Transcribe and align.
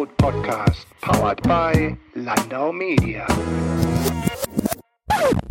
Food 0.00 0.16
Podcast, 0.16 0.86
powered 1.02 1.42
by 1.42 1.94
Landau 2.14 2.72
Media. 2.72 3.26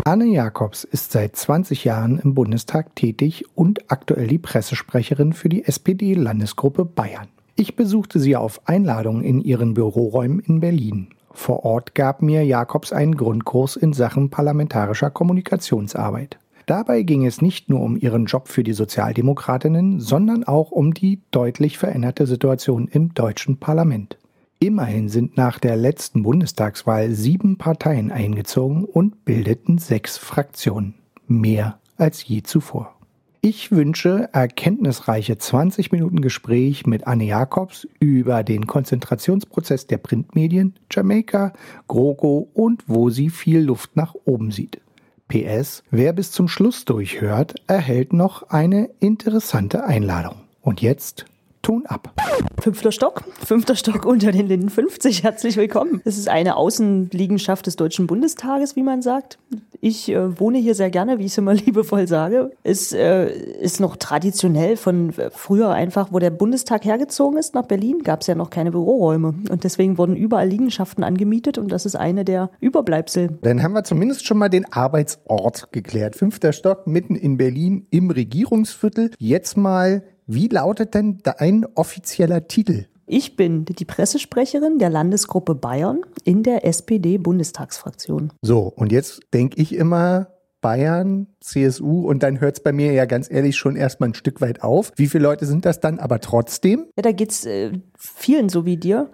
Anne 0.05 0.25
Jacobs 0.25 0.85
ist 0.85 1.11
seit 1.11 1.35
20 1.35 1.83
Jahren 1.83 2.17
im 2.17 2.33
Bundestag 2.33 2.95
tätig 2.95 3.45
und 3.53 3.91
aktuell 3.91 4.25
die 4.25 4.39
Pressesprecherin 4.39 5.33
für 5.33 5.49
die 5.49 5.65
SPD-Landesgruppe 5.65 6.83
Bayern. 6.83 7.27
Ich 7.57 7.75
besuchte 7.75 8.19
sie 8.19 8.35
auf 8.35 8.67
Einladung 8.67 9.21
in 9.21 9.39
ihren 9.39 9.75
Büroräumen 9.75 10.39
in 10.39 10.61
Berlin. 10.61 11.09
Vor 11.31 11.63
Ort 11.63 11.93
gab 11.93 12.23
mir 12.23 12.43
Jacobs 12.43 12.91
einen 12.91 13.17
Grundkurs 13.17 13.75
in 13.75 13.93
Sachen 13.93 14.31
parlamentarischer 14.31 15.11
Kommunikationsarbeit. 15.11 16.39
Dabei 16.65 17.01
ging 17.01 17.25
es 17.25 17.41
nicht 17.41 17.69
nur 17.69 17.81
um 17.81 17.97
ihren 17.97 18.25
Job 18.25 18.47
für 18.47 18.63
die 18.63 18.73
Sozialdemokratinnen, 18.73 19.99
sondern 19.99 20.43
auch 20.43 20.71
um 20.71 20.95
die 20.95 21.21
deutlich 21.29 21.77
veränderte 21.77 22.25
Situation 22.25 22.87
im 22.87 23.13
deutschen 23.13 23.59
Parlament. 23.59 24.18
Immerhin 24.61 25.07
sind 25.07 25.37
nach 25.37 25.57
der 25.57 25.77
letzten 25.77 26.23
Bundestagswahl 26.23 27.11
sieben 27.11 27.57
Parteien 27.57 28.11
eingezogen 28.11 28.83
und 28.83 29.23
bildeten 29.23 29.77
sechs 29.77 30.17
Fraktionen. 30.17 30.95
Mehr 31.27 31.79
als 31.95 32.27
je 32.27 32.43
zuvor. 32.43 32.93
Ich 33.39 33.71
wünsche 33.71 34.27
erkenntnisreiche 34.33 35.37
20 35.37 35.93
Minuten 35.93 36.19
Gespräch 36.19 36.85
mit 36.85 37.07
Anne 37.07 37.23
Jacobs 37.23 37.87
über 38.01 38.43
den 38.43 38.67
Konzentrationsprozess 38.67 39.87
der 39.87 39.97
Printmedien, 39.97 40.75
Jamaika, 40.91 41.53
GroKo 41.87 42.49
und 42.53 42.83
wo 42.87 43.09
sie 43.09 43.29
viel 43.29 43.61
Luft 43.61 43.95
nach 43.95 44.13
oben 44.25 44.51
sieht. 44.51 44.81
PS, 45.29 45.83
wer 45.89 46.11
bis 46.11 46.31
zum 46.31 46.49
Schluss 46.49 46.83
durchhört, 46.83 47.55
erhält 47.67 48.11
noch 48.11 48.49
eine 48.49 48.89
interessante 48.99 49.85
Einladung. 49.85 50.35
Und 50.61 50.81
jetzt 50.81 51.25
Ton 51.61 51.85
ab. 51.85 52.13
Fünfter 52.61 52.91
Stock, 52.91 53.23
fünfter 53.45 53.75
Stock 53.75 54.05
unter 54.05 54.31
den 54.31 54.47
Linden 54.47 54.69
50. 54.69 55.23
Herzlich 55.23 55.57
willkommen. 55.57 56.01
Es 56.05 56.17
ist 56.17 56.29
eine 56.29 56.55
Außenliegenschaft 56.55 57.67
des 57.67 57.75
Deutschen 57.75 58.07
Bundestages, 58.07 58.75
wie 58.75 58.83
man 58.83 59.01
sagt. 59.01 59.39
Ich 59.81 60.09
äh, 60.09 60.39
wohne 60.39 60.57
hier 60.57 60.75
sehr 60.75 60.89
gerne, 60.89 61.19
wie 61.19 61.25
ich 61.25 61.31
es 61.31 61.37
immer 61.37 61.53
liebevoll 61.55 62.07
sage. 62.07 62.51
Es 62.63 62.91
äh, 62.91 63.29
ist 63.29 63.79
noch 63.79 63.97
traditionell 63.97 64.77
von 64.77 65.13
früher 65.31 65.69
einfach, 65.71 66.11
wo 66.11 66.19
der 66.19 66.31
Bundestag 66.31 66.85
hergezogen 66.85 67.37
ist 67.37 67.55
nach 67.55 67.65
Berlin, 67.65 68.03
gab 68.03 68.21
es 68.21 68.27
ja 68.27 68.35
noch 68.35 68.49
keine 68.49 68.71
Büroräume. 68.71 69.35
Und 69.49 69.63
deswegen 69.63 69.97
wurden 69.97 70.15
überall 70.15 70.47
Liegenschaften 70.47 71.03
angemietet 71.03 71.57
und 71.57 71.71
das 71.71 71.85
ist 71.85 71.95
eine 71.95 72.25
der 72.25 72.51
Überbleibsel. 72.59 73.37
Dann 73.41 73.63
haben 73.63 73.73
wir 73.73 73.83
zumindest 73.83 74.25
schon 74.25 74.37
mal 74.37 74.49
den 74.49 74.71
Arbeitsort 74.71 75.71
geklärt. 75.71 76.15
Fünfter 76.15 76.53
Stock 76.53 76.87
mitten 76.87 77.15
in 77.15 77.37
Berlin 77.37 77.85
im 77.89 78.11
Regierungsviertel. 78.11 79.11
Jetzt 79.17 79.57
mal 79.57 80.03
wie 80.31 80.47
lautet 80.47 80.93
denn 80.93 81.17
dein 81.23 81.65
offizieller 81.73 82.47
Titel? 82.47 82.85
Ich 83.07 83.35
bin 83.35 83.65
die 83.65 83.85
Pressesprecherin 83.85 84.77
der 84.77 84.91
Landesgruppe 84.91 85.55
Bayern 85.55 86.01
in 86.23 86.43
der 86.43 86.65
SPD-Bundestagsfraktion. 86.67 88.31
So, 88.43 88.71
und 88.75 88.91
jetzt 88.91 89.21
denke 89.33 89.59
ich 89.59 89.73
immer, 89.73 90.27
Bayern, 90.61 91.25
CSU 91.39 92.07
und 92.07 92.21
dann 92.21 92.39
hört 92.39 92.57
es 92.57 92.63
bei 92.63 92.71
mir 92.71 92.91
ja 92.91 93.05
ganz 93.05 93.31
ehrlich 93.31 93.55
schon 93.55 93.75
erstmal 93.75 94.09
ein 94.09 94.13
Stück 94.13 94.39
weit 94.39 94.61
auf. 94.61 94.91
Wie 94.97 95.07
viele 95.07 95.23
Leute 95.23 95.47
sind 95.47 95.65
das 95.65 95.79
dann 95.79 95.97
aber 95.97 96.19
trotzdem? 96.19 96.85
Ja, 96.95 97.01
da 97.01 97.11
geht 97.11 97.31
es 97.31 97.45
äh, 97.47 97.71
vielen 97.97 98.49
so 98.49 98.65
wie 98.65 98.77
dir. 98.77 99.09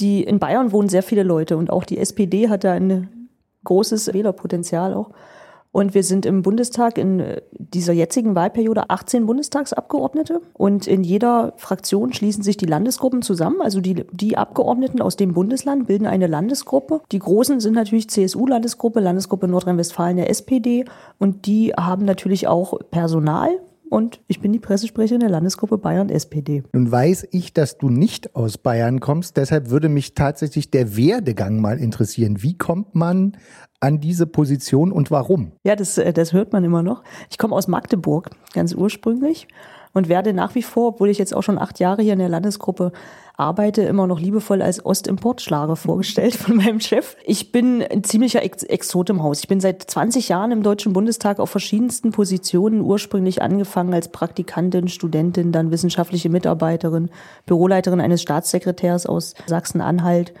Die, 0.00 0.24
in 0.24 0.40
Bayern 0.40 0.72
wohnen 0.72 0.88
sehr 0.88 1.04
viele 1.04 1.22
Leute 1.22 1.56
und 1.58 1.70
auch 1.70 1.84
die 1.84 1.98
SPD 1.98 2.48
hat 2.48 2.64
da 2.64 2.72
ein 2.72 3.28
großes 3.62 4.12
Wählerpotenzial 4.12 4.94
auch. 4.94 5.12
Und 5.72 5.94
wir 5.94 6.02
sind 6.02 6.26
im 6.26 6.42
Bundestag 6.42 6.98
in 6.98 7.20
äh, 7.20 7.42
dieser 7.56 7.92
jetzigen 7.92 8.34
Wahlperiode 8.34 8.90
18 8.90 9.26
Bundestagsabgeordnete. 9.26 10.40
Und 10.52 10.86
in 10.86 11.04
jeder 11.04 11.52
Fraktion 11.56 12.12
schließen 12.12 12.42
sich 12.42 12.56
die 12.56 12.66
Landesgruppen 12.66 13.22
zusammen. 13.22 13.60
Also 13.60 13.80
die, 13.80 14.04
die 14.10 14.36
Abgeordneten 14.36 15.00
aus 15.00 15.16
dem 15.16 15.32
Bundesland 15.32 15.86
bilden 15.86 16.06
eine 16.06 16.26
Landesgruppe. 16.26 17.02
Die 17.12 17.20
großen 17.20 17.60
sind 17.60 17.74
natürlich 17.74 18.10
CSU-Landesgruppe, 18.10 18.98
Landesgruppe 18.98 19.46
Nordrhein-Westfalen 19.46 20.16
der 20.16 20.30
SPD. 20.30 20.84
Und 21.18 21.46
die 21.46 21.72
haben 21.72 22.04
natürlich 22.04 22.48
auch 22.48 22.78
Personal 22.90 23.50
und 23.90 24.20
ich 24.28 24.40
bin 24.40 24.52
die 24.52 24.58
Pressesprecherin 24.58 25.20
der 25.20 25.28
Landesgruppe 25.28 25.76
Bayern 25.76 26.08
SPD. 26.08 26.62
Nun 26.72 26.90
weiß 26.90 27.28
ich, 27.32 27.52
dass 27.52 27.76
du 27.76 27.88
nicht 27.90 28.34
aus 28.34 28.56
Bayern 28.56 29.00
kommst, 29.00 29.36
deshalb 29.36 29.68
würde 29.68 29.88
mich 29.88 30.14
tatsächlich 30.14 30.70
der 30.70 30.96
Werdegang 30.96 31.60
mal 31.60 31.78
interessieren. 31.78 32.42
Wie 32.42 32.56
kommt 32.56 32.94
man 32.94 33.36
an 33.80 34.00
diese 34.00 34.26
Position 34.26 34.92
und 34.92 35.10
warum? 35.10 35.52
Ja, 35.64 35.76
das, 35.76 35.98
äh, 35.98 36.12
das 36.12 36.32
hört 36.32 36.52
man 36.52 36.64
immer 36.64 36.82
noch. 36.82 37.02
Ich 37.30 37.38
komme 37.38 37.54
aus 37.54 37.68
Magdeburg, 37.68 38.30
ganz 38.54 38.74
ursprünglich 38.74 39.48
und 39.92 40.08
werde 40.08 40.32
nach 40.32 40.54
wie 40.54 40.62
vor, 40.62 40.88
obwohl 40.88 41.08
ich 41.08 41.18
jetzt 41.18 41.34
auch 41.34 41.42
schon 41.42 41.58
acht 41.58 41.80
Jahre 41.80 42.02
hier 42.02 42.12
in 42.12 42.18
der 42.18 42.28
Landesgruppe 42.28 42.92
arbeite, 43.36 43.82
immer 43.82 44.06
noch 44.06 44.20
liebevoll 44.20 44.62
als 44.62 44.84
Ostimportschlager 44.84 45.74
vorgestellt 45.74 46.36
von 46.36 46.56
meinem 46.56 46.78
Chef. 46.78 47.16
Ich 47.24 47.50
bin 47.50 47.82
ein 47.82 48.04
ziemlicher 48.04 48.42
Ex 48.42 48.62
Exot 48.62 49.10
im 49.10 49.22
Haus. 49.22 49.40
Ich 49.40 49.48
bin 49.48 49.60
seit 49.60 49.82
20 49.82 50.28
Jahren 50.28 50.52
im 50.52 50.62
Deutschen 50.62 50.92
Bundestag 50.92 51.40
auf 51.40 51.50
verschiedensten 51.50 52.12
Positionen, 52.12 52.82
ursprünglich 52.82 53.42
angefangen 53.42 53.94
als 53.94 54.08
Praktikantin, 54.08 54.88
Studentin, 54.88 55.52
dann 55.52 55.70
wissenschaftliche 55.70 56.28
Mitarbeiterin, 56.28 57.10
Büroleiterin 57.46 58.00
eines 58.00 58.22
Staatssekretärs 58.22 59.06
aus 59.06 59.34
Sachsen-Anhalt 59.46 60.34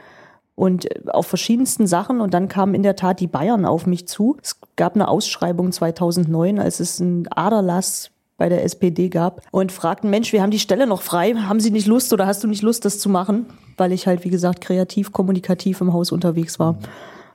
und 0.54 1.08
auf 1.08 1.26
verschiedensten 1.26 1.86
Sachen. 1.86 2.20
Und 2.20 2.34
dann 2.34 2.48
kamen 2.48 2.74
in 2.74 2.82
der 2.82 2.96
Tat 2.96 3.18
die 3.20 3.26
Bayern 3.26 3.64
auf 3.64 3.86
mich 3.86 4.06
zu. 4.06 4.36
Es 4.42 4.60
gab 4.76 4.94
eine 4.94 5.08
Ausschreibung 5.08 5.72
2009, 5.72 6.58
als 6.58 6.80
es 6.80 7.00
ein 7.00 7.26
Aderlass 7.32 8.10
bei 8.40 8.48
der 8.48 8.64
SPD 8.64 9.10
gab 9.10 9.42
und 9.50 9.70
fragten, 9.70 10.08
Mensch, 10.08 10.32
wir 10.32 10.40
haben 10.40 10.50
die 10.50 10.58
Stelle 10.58 10.86
noch 10.86 11.02
frei, 11.02 11.34
haben 11.34 11.60
Sie 11.60 11.70
nicht 11.70 11.86
Lust 11.86 12.10
oder 12.14 12.26
hast 12.26 12.42
du 12.42 12.48
nicht 12.48 12.62
Lust, 12.62 12.86
das 12.86 12.98
zu 12.98 13.10
machen? 13.10 13.44
Weil 13.76 13.92
ich 13.92 14.06
halt, 14.06 14.24
wie 14.24 14.30
gesagt, 14.30 14.62
kreativ, 14.62 15.12
kommunikativ 15.12 15.82
im 15.82 15.92
Haus 15.92 16.10
unterwegs 16.10 16.58
war. 16.58 16.78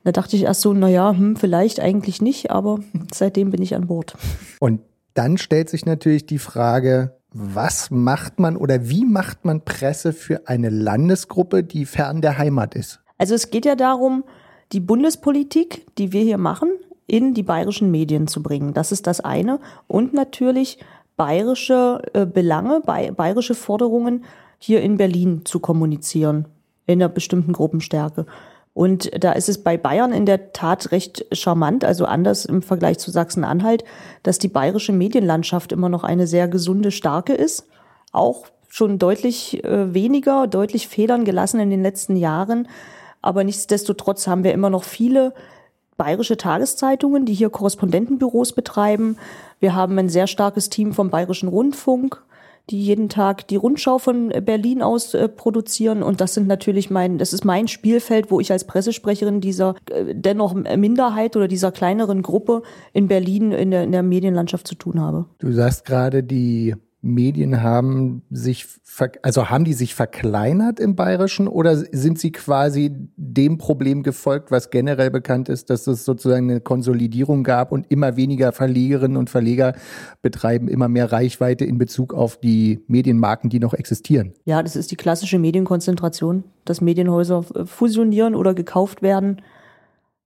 Da 0.04 0.12
dachte 0.12 0.36
ich 0.36 0.44
erst 0.44 0.62
so, 0.62 0.74
naja, 0.74 1.12
hm, 1.12 1.36
vielleicht 1.36 1.80
eigentlich 1.80 2.24
nicht, 2.24 2.50
aber 2.50 2.80
seitdem 3.14 3.52
bin 3.52 3.62
ich 3.62 3.76
an 3.76 3.86
Bord. 3.86 4.18
Und 4.60 4.82
dann 5.14 5.38
stellt 5.38 5.70
sich 5.70 5.86
natürlich 5.86 6.26
die 6.26 6.40
Frage, 6.40 7.16
was 7.32 7.92
macht 7.92 8.40
man 8.40 8.58
oder 8.58 8.90
wie 8.90 9.06
macht 9.06 9.46
man 9.46 9.64
Presse 9.64 10.12
für 10.12 10.48
eine 10.48 10.72
Landesgruppe, 10.72 11.64
die 11.64 11.86
fern 11.86 12.22
der 12.22 12.40
Heimat 12.40 12.74
ist? 12.74 13.00
Also 13.20 13.36
es 13.36 13.52
geht 13.52 13.66
ja 13.66 13.76
darum, 13.76 14.24
die 14.72 14.80
Bundespolitik, 14.80 15.86
die 16.00 16.12
wir 16.12 16.24
hier 16.24 16.40
machen, 16.40 16.70
in 17.16 17.34
die 17.34 17.44
bayerischen 17.44 17.92
Medien 17.92 18.28
zu 18.28 18.44
bringen. 18.44 18.74
Das 18.74 18.92
ist 18.92 19.08
das 19.08 19.22
eine. 19.22 19.60
Und 19.88 20.14
natürlich 20.14 20.80
bayerische 21.16 22.02
äh, 22.14 22.26
Belange, 22.26 22.82
bayerische 22.82 23.56
Forderungen 23.56 24.26
hier 24.58 24.82
in 24.82 24.98
Berlin 24.98 25.44
zu 25.46 25.62
kommunizieren, 25.62 26.46
in 26.86 27.02
einer 27.02 27.08
bestimmten 27.08 27.54
Gruppenstärke. 27.54 28.26
Und 28.74 29.10
da 29.24 29.32
ist 29.32 29.48
es 29.48 29.64
bei 29.64 29.78
Bayern 29.78 30.12
in 30.12 30.26
der 30.26 30.52
Tat 30.52 30.92
recht 30.92 31.26
charmant, 31.32 31.86
also 31.86 32.04
anders 32.04 32.44
im 32.44 32.62
Vergleich 32.62 32.98
zu 32.98 33.10
Sachsen-Anhalt, 33.12 33.86
dass 34.24 34.38
die 34.38 34.50
bayerische 34.50 34.92
Medienlandschaft 34.92 35.72
immer 35.72 35.88
noch 35.88 36.04
eine 36.04 36.28
sehr 36.28 36.50
gesunde, 36.50 36.92
starke 36.92 37.34
ist. 37.34 37.68
Auch 38.12 38.48
schon 38.68 39.00
deutlich 39.00 39.64
äh, 39.64 39.94
weniger, 39.94 40.48
deutlich 40.48 40.90
Federn 40.90 41.24
gelassen 41.24 41.62
in 41.62 41.70
den 41.70 41.82
letzten 41.82 42.18
Jahren. 42.18 42.68
Aber 43.22 43.46
nichtsdestotrotz 43.46 44.28
haben 44.28 44.44
wir 44.44 44.52
immer 44.52 44.70
noch 44.70 44.84
viele 44.84 45.34
bayerische 45.98 46.38
Tageszeitungen, 46.38 47.26
die 47.26 47.34
hier 47.34 47.50
Korrespondentenbüros 47.50 48.54
betreiben. 48.54 49.18
Wir 49.60 49.76
haben 49.76 49.98
ein 49.98 50.10
sehr 50.10 50.28
starkes 50.28 50.70
Team 50.70 50.94
vom 50.94 51.10
Bayerischen 51.10 51.50
Rundfunk, 51.50 52.22
die 52.70 52.82
jeden 52.82 53.10
Tag 53.10 53.48
die 53.48 53.56
Rundschau 53.56 54.00
von 54.00 54.30
Berlin 54.44 54.82
aus 54.82 55.14
äh, 55.14 55.30
produzieren. 55.30 56.04
Und 56.04 56.20
das 56.20 56.34
sind 56.34 56.48
natürlich 56.48 56.90
mein, 56.90 57.18
das 57.18 57.32
ist 57.32 57.46
mein 57.46 57.68
Spielfeld, 57.68 58.32
wo 58.32 58.40
ich 58.40 58.52
als 58.52 58.66
Pressesprecherin 58.66 59.40
dieser 59.40 59.76
äh, 59.90 60.16
dennoch 60.16 60.54
Minderheit 60.54 61.36
oder 61.36 61.48
dieser 61.48 61.72
kleineren 61.72 62.24
Gruppe 62.24 62.64
in 62.92 63.08
Berlin 63.08 63.52
in 63.52 63.72
der, 63.72 63.84
in 63.84 63.92
der 63.92 64.04
Medienlandschaft 64.04 64.68
zu 64.68 64.76
tun 64.76 65.00
habe. 65.00 65.26
Du 65.40 65.52
sagst 65.52 65.86
gerade, 65.86 66.24
die 66.24 66.76
Medien 67.06 67.62
haben 67.62 68.24
sich, 68.32 68.66
also 69.22 69.50
haben 69.50 69.64
die 69.64 69.74
sich 69.74 69.94
verkleinert 69.94 70.80
im 70.80 70.96
Bayerischen 70.96 71.48
oder 71.48 71.76
sind 71.76 72.18
sie 72.18 72.32
quasi 72.32 72.92
dem 73.16 73.60
Problem 73.60 74.02
gefolgt, 74.02 74.50
was 74.50 74.72
generell 74.72 75.12
bekannt 75.12 75.48
ist, 75.48 75.70
dass 75.70 75.86
es 75.86 76.04
sozusagen 76.04 76.50
eine 76.50 76.62
Konsolidierung 76.62 77.44
gab 77.44 77.72
und 77.72 77.86
immer 77.92 78.18
weniger 78.18 78.52
Verlegerinnen 78.52 79.18
und 79.18 79.30
Verleger 79.30 79.76
betreiben 80.24 80.68
immer 80.68 80.90
mehr 80.90 81.12
Reichweite 81.12 81.64
in 81.64 81.78
Bezug 81.78 82.14
auf 82.14 82.38
die 82.38 82.84
Medienmarken, 82.88 83.52
die 83.52 83.60
noch 83.60 83.76
existieren? 83.76 84.34
Ja, 84.46 84.64
das 84.64 84.76
ist 84.76 84.90
die 84.90 84.96
klassische 84.98 85.38
Medienkonzentration, 85.38 86.44
dass 86.66 86.82
Medienhäuser 86.82 87.44
fusionieren 87.44 88.34
oder 88.34 88.56
gekauft 88.56 89.04
werden. 89.04 89.44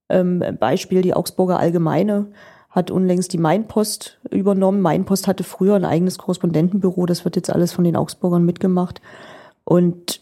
Ähm, 0.07 0.41
Beispiel 0.57 1.01
die 1.01 1.13
Augsburger 1.13 1.59
Allgemeine 1.59 2.27
hat 2.69 2.91
unlängst 2.91 3.33
die 3.33 3.37
Mainpost 3.37 4.19
übernommen. 4.29 4.81
Mainpost 4.81 5.27
hatte 5.27 5.43
früher 5.43 5.75
ein 5.75 5.85
eigenes 5.85 6.17
Korrespondentenbüro, 6.17 7.05
das 7.05 7.25
wird 7.25 7.35
jetzt 7.35 7.49
alles 7.49 7.71
von 7.71 7.83
den 7.83 7.95
Augsburgern 7.95 8.45
mitgemacht. 8.45 9.01
Und 9.63 10.21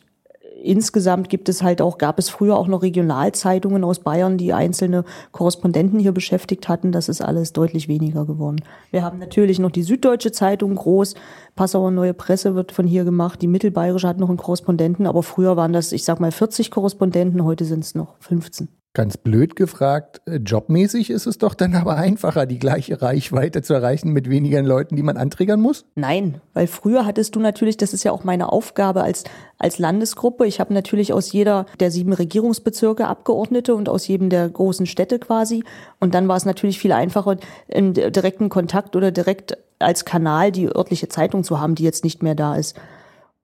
insgesamt 0.63 1.29
gibt 1.29 1.49
es 1.49 1.61
halt 1.61 1.81
auch, 1.81 1.97
gab 1.97 2.19
es 2.19 2.29
früher 2.29 2.57
auch 2.57 2.67
noch 2.67 2.81
Regionalzeitungen 2.81 3.83
aus 3.83 3.99
Bayern, 3.99 4.37
die 4.37 4.53
einzelne 4.53 5.03
Korrespondenten 5.31 5.99
hier 5.99 6.11
beschäftigt 6.11 6.67
hatten. 6.69 6.91
Das 6.91 7.09
ist 7.09 7.21
alles 7.21 7.53
deutlich 7.53 7.87
weniger 7.87 8.25
geworden. 8.25 8.63
Wir 8.91 9.03
haben 9.03 9.19
natürlich 9.19 9.59
noch 9.59 9.71
die 9.71 9.83
Süddeutsche 9.83 10.31
Zeitung 10.31 10.75
groß. 10.75 11.15
Passauer 11.55 11.91
Neue 11.91 12.13
Presse 12.13 12.55
wird 12.55 12.71
von 12.71 12.87
hier 12.87 13.03
gemacht. 13.03 13.41
Die 13.41 13.47
Mittelbayerische 13.47 14.07
hat 14.07 14.19
noch 14.19 14.29
einen 14.29 14.37
Korrespondenten, 14.37 15.05
aber 15.05 15.23
früher 15.23 15.57
waren 15.57 15.73
das, 15.73 15.91
ich 15.91 16.03
sag 16.03 16.19
mal, 16.19 16.31
40 16.31 16.71
Korrespondenten. 16.71 17.43
Heute 17.43 17.65
sind 17.65 17.83
es 17.83 17.95
noch 17.95 18.15
15. 18.19 18.69
Ganz 18.97 19.15
blöd 19.15 19.55
gefragt, 19.55 20.21
äh, 20.25 20.37
jobmäßig 20.37 21.11
ist 21.11 21.27
es 21.27 21.37
doch 21.37 21.53
dann 21.53 21.75
aber 21.75 21.97
einfacher, 21.97 22.47
die 22.47 22.57
gleiche 22.57 22.99
Reichweite 22.99 23.61
zu 23.61 23.75
erreichen 23.75 24.11
mit 24.11 24.27
weniger 24.27 24.59
Leuten, 24.63 24.95
die 24.95 25.03
man 25.03 25.17
anträgern 25.17 25.61
muss? 25.61 25.85
Nein, 25.93 26.41
weil 26.55 26.65
früher 26.65 27.05
hattest 27.05 27.35
du 27.35 27.39
natürlich, 27.39 27.77
das 27.77 27.93
ist 27.93 28.03
ja 28.03 28.11
auch 28.11 28.23
meine 28.23 28.51
Aufgabe 28.51 29.03
als, 29.03 29.23
als 29.59 29.77
Landesgruppe. 29.77 30.47
Ich 30.47 30.59
habe 30.59 30.73
natürlich 30.73 31.13
aus 31.13 31.31
jeder 31.31 31.67
der 31.79 31.91
sieben 31.91 32.11
Regierungsbezirke 32.11 33.05
Abgeordnete 33.05 33.75
und 33.75 33.87
aus 33.87 34.07
jedem 34.07 34.31
der 34.31 34.49
großen 34.49 34.87
Städte 34.87 35.19
quasi. 35.19 35.63
Und 35.99 36.15
dann 36.15 36.27
war 36.27 36.37
es 36.37 36.45
natürlich 36.45 36.79
viel 36.79 36.91
einfacher, 36.91 37.37
im 37.67 37.93
direkten 37.93 38.49
Kontakt 38.49 38.95
oder 38.95 39.11
direkt 39.11 39.59
als 39.77 40.05
Kanal 40.05 40.51
die 40.51 40.75
örtliche 40.75 41.07
Zeitung 41.07 41.43
zu 41.43 41.59
haben, 41.59 41.75
die 41.75 41.83
jetzt 41.83 42.03
nicht 42.03 42.23
mehr 42.23 42.33
da 42.33 42.55
ist. 42.55 42.75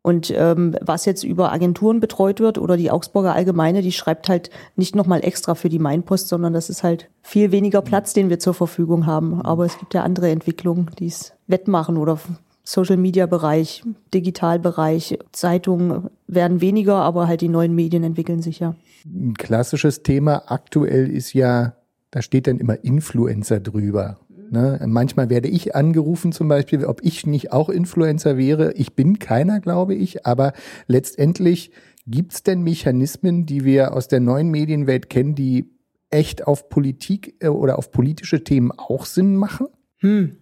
Und 0.03 0.33
ähm, 0.35 0.75
was 0.81 1.05
jetzt 1.05 1.23
über 1.23 1.53
Agenturen 1.53 2.01
betreut 2.01 2.41
wird 2.41 2.57
oder 2.57 2.75
die 2.75 2.91
Augsburger 2.91 3.33
Allgemeine, 3.33 3.81
die 3.81 3.93
schreibt 3.93 4.27
halt 4.27 4.49
nicht 4.75 4.97
nochmal 4.97 5.23
extra 5.23 5.55
für 5.55 5.69
die 5.69 5.79
Mainpost, 5.79 6.27
sondern 6.27 6.51
das 6.51 6.69
ist 6.69 6.83
halt 6.83 7.09
viel 7.21 7.53
weniger 7.53 7.81
Platz, 7.81 8.11
den 8.11 8.29
wir 8.29 8.37
zur 8.37 8.53
Verfügung 8.53 9.05
haben. 9.05 9.41
Aber 9.41 9.65
es 9.65 9.79
gibt 9.79 9.93
ja 9.93 10.03
andere 10.03 10.29
Entwicklungen, 10.29 10.91
die 10.99 11.07
es 11.07 11.31
wettmachen 11.47 11.95
oder 11.95 12.19
Social 12.65 12.97
Media 12.97 13.27
Bereich, 13.27 13.81
Digitalbereich, 14.13 15.19
Zeitungen 15.31 16.09
werden 16.27 16.59
weniger, 16.59 16.95
aber 16.95 17.29
halt 17.29 17.39
die 17.39 17.49
neuen 17.49 17.73
Medien 17.73 18.03
entwickeln 18.03 18.41
sich 18.41 18.59
ja. 18.59 18.75
Ein 19.05 19.35
klassisches 19.35 20.03
Thema 20.03 20.43
aktuell 20.47 21.09
ist 21.09 21.33
ja, 21.33 21.77
da 22.11 22.21
steht 22.21 22.47
dann 22.47 22.59
immer 22.59 22.83
Influencer 22.83 23.61
drüber. 23.61 24.17
Ne? 24.51 24.79
Manchmal 24.85 25.29
werde 25.29 25.47
ich 25.47 25.75
angerufen 25.75 26.31
zum 26.31 26.47
Beispiel, 26.47 26.85
ob 26.85 27.03
ich 27.03 27.25
nicht 27.25 27.51
auch 27.51 27.69
Influencer 27.69 28.37
wäre. 28.37 28.73
Ich 28.73 28.93
bin 28.93 29.19
keiner, 29.19 29.59
glaube 29.59 29.95
ich, 29.95 30.25
aber 30.25 30.53
letztendlich 30.87 31.71
gibt 32.05 32.33
es 32.33 32.43
denn 32.43 32.61
Mechanismen, 32.61 33.45
die 33.45 33.65
wir 33.65 33.93
aus 33.93 34.07
der 34.07 34.19
neuen 34.19 34.49
Medienwelt 34.49 35.09
kennen, 35.09 35.35
die 35.35 35.69
echt 36.09 36.45
auf 36.47 36.69
Politik 36.69 37.35
äh, 37.39 37.47
oder 37.47 37.77
auf 37.77 37.91
politische 37.91 38.43
Themen 38.43 38.71
auch 38.71 39.05
Sinn 39.05 39.35
machen? 39.35 39.67
Hm. 39.97 40.37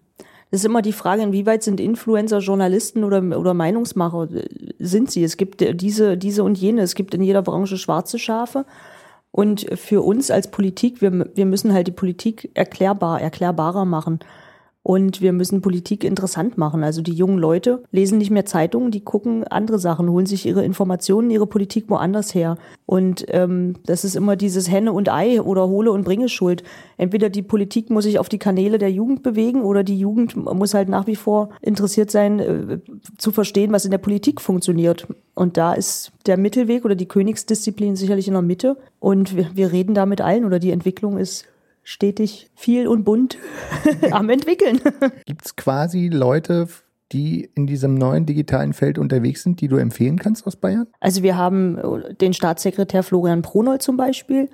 Das 0.52 0.60
ist 0.62 0.66
immer 0.66 0.82
die 0.82 0.92
Frage, 0.92 1.22
inwieweit 1.22 1.64
sind 1.64 1.80
Influencer 1.80 2.40
Journalisten 2.40 3.06
oder, 3.06 3.24
oder 3.40 3.54
Meinungsmacher? 3.54 4.28
Sind 4.80 5.10
sie? 5.10 5.24
Es 5.24 5.38
gibt 5.38 5.64
diese, 5.82 6.18
diese 6.18 6.44
und 6.44 6.58
jene. 6.58 6.82
Es 6.82 6.94
gibt 6.94 7.14
in 7.14 7.24
jeder 7.24 7.42
Branche 7.42 7.78
schwarze 7.78 8.20
Schafe. 8.20 8.66
Und 9.32 9.66
für 9.80 10.02
uns 10.02 10.30
als 10.30 10.52
Politik, 10.52 11.02
wir, 11.02 11.30
wir 11.34 11.46
müssen 11.46 11.74
halt 11.74 11.88
die 11.88 11.94
Politik 11.94 12.52
erklärbar, 12.54 13.22
erklärbarer 13.22 13.86
machen. 13.86 14.20
Und 14.84 15.22
wir 15.22 15.32
müssen 15.32 15.62
Politik 15.62 16.04
interessant 16.04 16.58
machen. 16.58 16.84
Also 16.84 17.04
die 17.04 17.14
jungen 17.14 17.38
Leute 17.38 17.84
lesen 17.92 18.18
nicht 18.18 18.32
mehr 18.32 18.46
Zeitungen, 18.46 18.90
die 18.90 19.04
gucken 19.04 19.44
andere 19.44 19.78
Sachen, 19.78 20.10
holen 20.10 20.26
sich 20.26 20.48
ihre 20.48 20.66
Informationen, 20.66 21.30
ihre 21.30 21.46
Politik 21.46 21.88
woanders 21.88 22.34
her. 22.34 22.58
Und 22.88 23.26
ähm, 23.28 23.76
das 23.86 24.04
ist 24.04 24.16
immer 24.16 24.36
dieses 24.36 24.72
Henne 24.72 24.92
und 24.92 25.10
Ei 25.10 25.40
oder 25.40 25.68
hole 25.68 25.92
und 25.92 26.04
bringe 26.04 26.30
Schuld. 26.30 26.64
Entweder 26.98 27.30
die 27.30 27.44
Politik 27.44 27.92
muss 27.92 28.06
sich 28.06 28.18
auf 28.18 28.28
die 28.28 28.40
Kanäle 28.40 28.80
der 28.80 28.92
Jugend 28.92 29.22
bewegen 29.22 29.62
oder 29.62 29.84
die 29.84 30.00
Jugend 30.00 30.36
muss 30.36 30.74
halt 30.74 30.90
nach 30.90 31.06
wie 31.06 31.16
vor 31.16 31.50
interessiert 31.62 32.10
sein, 32.10 32.40
äh, 32.40 32.80
zu 33.20 33.32
verstehen, 33.32 33.72
was 33.72 33.86
in 33.86 33.92
der 33.92 34.00
Politik 34.00 34.42
funktioniert. 34.42 35.08
Und 35.36 35.58
da 35.58 35.74
ist 35.74 36.12
der 36.26 36.38
Mittelweg 36.38 36.86
oder 36.86 36.96
die 36.96 37.08
Königsdisziplin 37.08 37.96
sicherlich 37.96 38.28
in 38.28 38.34
der 38.34 38.42
Mitte. 38.42 38.78
Und 39.00 39.36
wir, 39.36 39.52
wir 39.54 39.72
reden 39.72 39.94
da 39.94 40.08
mit 40.08 40.22
allen 40.22 40.44
oder 40.44 40.58
die 40.58 40.72
Entwicklung 40.72 41.20
ist 41.20 41.46
stetig 41.84 42.50
viel 42.56 42.88
und 42.88 43.04
bunt 43.04 43.38
am 44.12 44.30
entwickeln. 44.30 44.80
Gibt 45.26 45.46
es 45.46 45.56
quasi 45.56 46.10
Leute, 46.10 46.68
die 47.12 47.50
in 47.56 47.68
diesem 47.68 47.96
neuen 47.96 48.26
digitalen 48.26 48.74
Feld 48.74 48.98
unterwegs 48.98 49.44
sind, 49.44 49.62
die 49.62 49.68
du 49.68 49.78
empfehlen 49.78 50.18
kannst 50.18 50.48
aus 50.48 50.56
Bayern? 50.56 50.88
Also 51.00 51.24
wir 51.24 51.38
haben 51.38 51.78
äh, 51.78 52.14
den 52.14 52.34
Staatssekretär 52.34 53.04
Florian 53.04 53.42
Pronold 53.42 53.82
zum 53.82 53.98
Beispiel, 53.98 54.50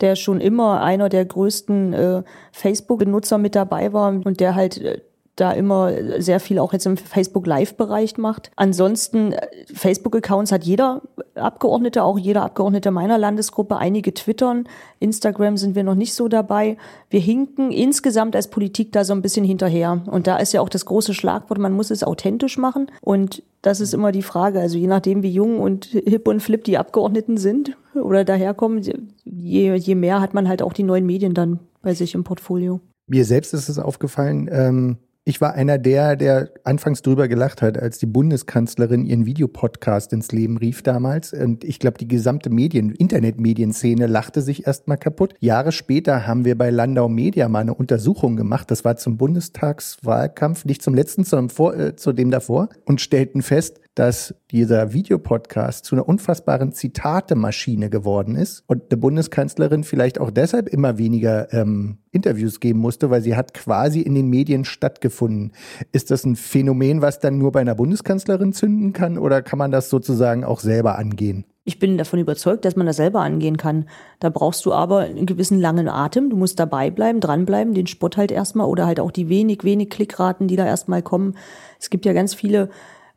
der 0.00 0.16
schon 0.16 0.40
immer 0.40 0.82
einer 0.82 1.08
der 1.08 1.24
größten 1.24 1.92
äh, 1.92 2.22
Facebook-Benutzer 2.52 3.38
mit 3.38 3.54
dabei 3.54 3.92
war 3.92 4.08
und 4.08 4.40
der 4.40 4.54
halt 4.54 4.78
äh, 4.78 5.00
da 5.36 5.52
immer 5.52 5.92
sehr 6.20 6.40
viel 6.40 6.58
auch 6.58 6.74
jetzt 6.74 6.84
im 6.84 6.96
Facebook 6.96 7.46
Live-Bereich 7.46 8.18
macht. 8.18 8.50
Ansonsten 8.56 9.32
äh, 9.32 9.46
Facebook-Accounts 9.72 10.52
hat 10.52 10.64
jeder 10.64 11.00
Abgeordnete, 11.34 12.02
auch 12.02 12.18
jeder 12.18 12.42
Abgeordnete 12.42 12.90
meiner 12.90 13.16
Landesgruppe. 13.16 13.78
Einige 13.78 14.12
twittern, 14.12 14.68
Instagram 15.00 15.56
sind 15.56 15.74
wir 15.74 15.84
noch 15.84 15.94
nicht 15.94 16.12
so 16.12 16.28
dabei. 16.28 16.76
Wir 17.08 17.20
hinken 17.20 17.70
insgesamt 17.70 18.36
als 18.36 18.48
Politik 18.48 18.92
da 18.92 19.04
so 19.04 19.14
ein 19.14 19.22
bisschen 19.22 19.44
hinterher. 19.44 20.02
Und 20.06 20.26
da 20.26 20.36
ist 20.36 20.52
ja 20.52 20.60
auch 20.60 20.68
das 20.68 20.84
große 20.84 21.14
Schlagwort, 21.14 21.58
man 21.58 21.72
muss 21.72 21.90
es 21.90 22.04
authentisch 22.04 22.58
machen. 22.58 22.90
Und 23.00 23.42
das 23.62 23.80
ist 23.80 23.94
immer 23.94 24.12
die 24.12 24.22
Frage. 24.22 24.60
Also 24.60 24.76
je 24.76 24.86
nachdem, 24.86 25.22
wie 25.22 25.32
jung 25.32 25.60
und 25.60 25.86
hip 25.86 26.28
und 26.28 26.40
flip 26.40 26.64
die 26.64 26.76
Abgeordneten 26.76 27.38
sind 27.38 27.76
oder 27.94 28.24
daherkommen, 28.24 28.82
je, 29.24 29.74
je 29.74 29.94
mehr 29.94 30.20
hat 30.20 30.34
man 30.34 30.46
halt 30.46 30.60
auch 30.60 30.74
die 30.74 30.82
neuen 30.82 31.06
Medien 31.06 31.32
dann 31.32 31.58
bei 31.80 31.94
sich 31.94 32.14
im 32.14 32.22
Portfolio. 32.22 32.80
Mir 33.06 33.24
selbst 33.24 33.54
ist 33.54 33.70
es 33.70 33.78
aufgefallen, 33.78 34.50
ähm 34.52 34.98
ich 35.24 35.40
war 35.40 35.54
einer 35.54 35.78
der, 35.78 36.16
der 36.16 36.50
anfangs 36.64 37.00
drüber 37.00 37.28
gelacht 37.28 37.62
hat, 37.62 37.78
als 37.78 37.98
die 37.98 38.06
Bundeskanzlerin 38.06 39.06
ihren 39.06 39.24
Videopodcast 39.24 40.12
ins 40.12 40.32
Leben 40.32 40.56
rief 40.56 40.82
damals. 40.82 41.32
Und 41.32 41.62
ich 41.62 41.78
glaube, 41.78 41.98
die 41.98 42.08
gesamte 42.08 42.50
Medien, 42.50 42.90
Internetmedienszene 42.90 44.08
lachte 44.08 44.42
sich 44.42 44.66
erstmal 44.66 44.96
kaputt. 44.96 45.34
Jahre 45.38 45.70
später 45.70 46.26
haben 46.26 46.44
wir 46.44 46.58
bei 46.58 46.70
Landau 46.70 47.08
Media 47.08 47.48
mal 47.48 47.60
eine 47.60 47.74
Untersuchung 47.74 48.34
gemacht. 48.34 48.68
Das 48.72 48.84
war 48.84 48.96
zum 48.96 49.16
Bundestagswahlkampf, 49.16 50.64
nicht 50.64 50.82
zum 50.82 50.94
letzten, 50.94 51.22
sondern 51.22 51.50
vor, 51.50 51.76
äh, 51.76 51.94
zu 51.94 52.12
dem 52.12 52.32
davor 52.32 52.68
und 52.84 53.00
stellten 53.00 53.42
fest, 53.42 53.80
dass 53.94 54.34
dieser 54.50 54.92
Videopodcast 54.92 55.84
zu 55.84 55.94
einer 55.94 56.08
unfassbaren 56.08 56.72
Zitatemaschine 56.72 57.90
geworden 57.90 58.34
ist 58.34 58.64
und 58.66 58.90
der 58.90 58.96
Bundeskanzlerin 58.96 59.84
vielleicht 59.84 60.18
auch 60.18 60.30
deshalb 60.32 60.68
immer 60.68 60.98
weniger 60.98 61.52
ähm, 61.52 61.98
Interviews 62.12 62.60
geben 62.60 62.78
musste, 62.78 63.10
weil 63.10 63.22
sie 63.22 63.34
hat 63.34 63.54
quasi 63.54 64.00
in 64.00 64.14
den 64.14 64.28
Medien 64.28 64.64
stattgefunden. 64.64 65.52
Ist 65.92 66.10
das 66.10 66.24
ein 66.24 66.36
Phänomen, 66.36 67.02
was 67.02 67.18
dann 67.20 67.38
nur 67.38 67.52
bei 67.52 67.60
einer 67.60 67.74
Bundeskanzlerin 67.74 68.52
zünden 68.52 68.92
kann 68.92 69.18
oder 69.18 69.42
kann 69.42 69.58
man 69.58 69.70
das 69.70 69.88
sozusagen 69.88 70.44
auch 70.44 70.60
selber 70.60 70.98
angehen? 70.98 71.44
Ich 71.64 71.78
bin 71.78 71.96
davon 71.96 72.18
überzeugt, 72.18 72.64
dass 72.64 72.74
man 72.74 72.86
das 72.86 72.96
selber 72.96 73.20
angehen 73.20 73.56
kann. 73.56 73.88
Da 74.18 74.30
brauchst 74.30 74.66
du 74.66 74.72
aber 74.72 75.00
einen 75.00 75.26
gewissen 75.26 75.60
langen 75.60 75.88
Atem. 75.88 76.28
Du 76.28 76.36
musst 76.36 76.58
dabei 76.58 76.90
bleiben, 76.90 77.20
dranbleiben, 77.20 77.72
den 77.72 77.86
Spott 77.86 78.16
halt 78.16 78.32
erstmal 78.32 78.66
oder 78.66 78.86
halt 78.86 78.98
auch 78.98 79.12
die 79.12 79.28
wenig, 79.28 79.62
wenig 79.62 79.88
Klickraten, 79.88 80.48
die 80.48 80.56
da 80.56 80.66
erstmal 80.66 81.02
kommen. 81.02 81.36
Es 81.78 81.88
gibt 81.88 82.04
ja 82.04 82.12
ganz 82.12 82.34
viele 82.34 82.68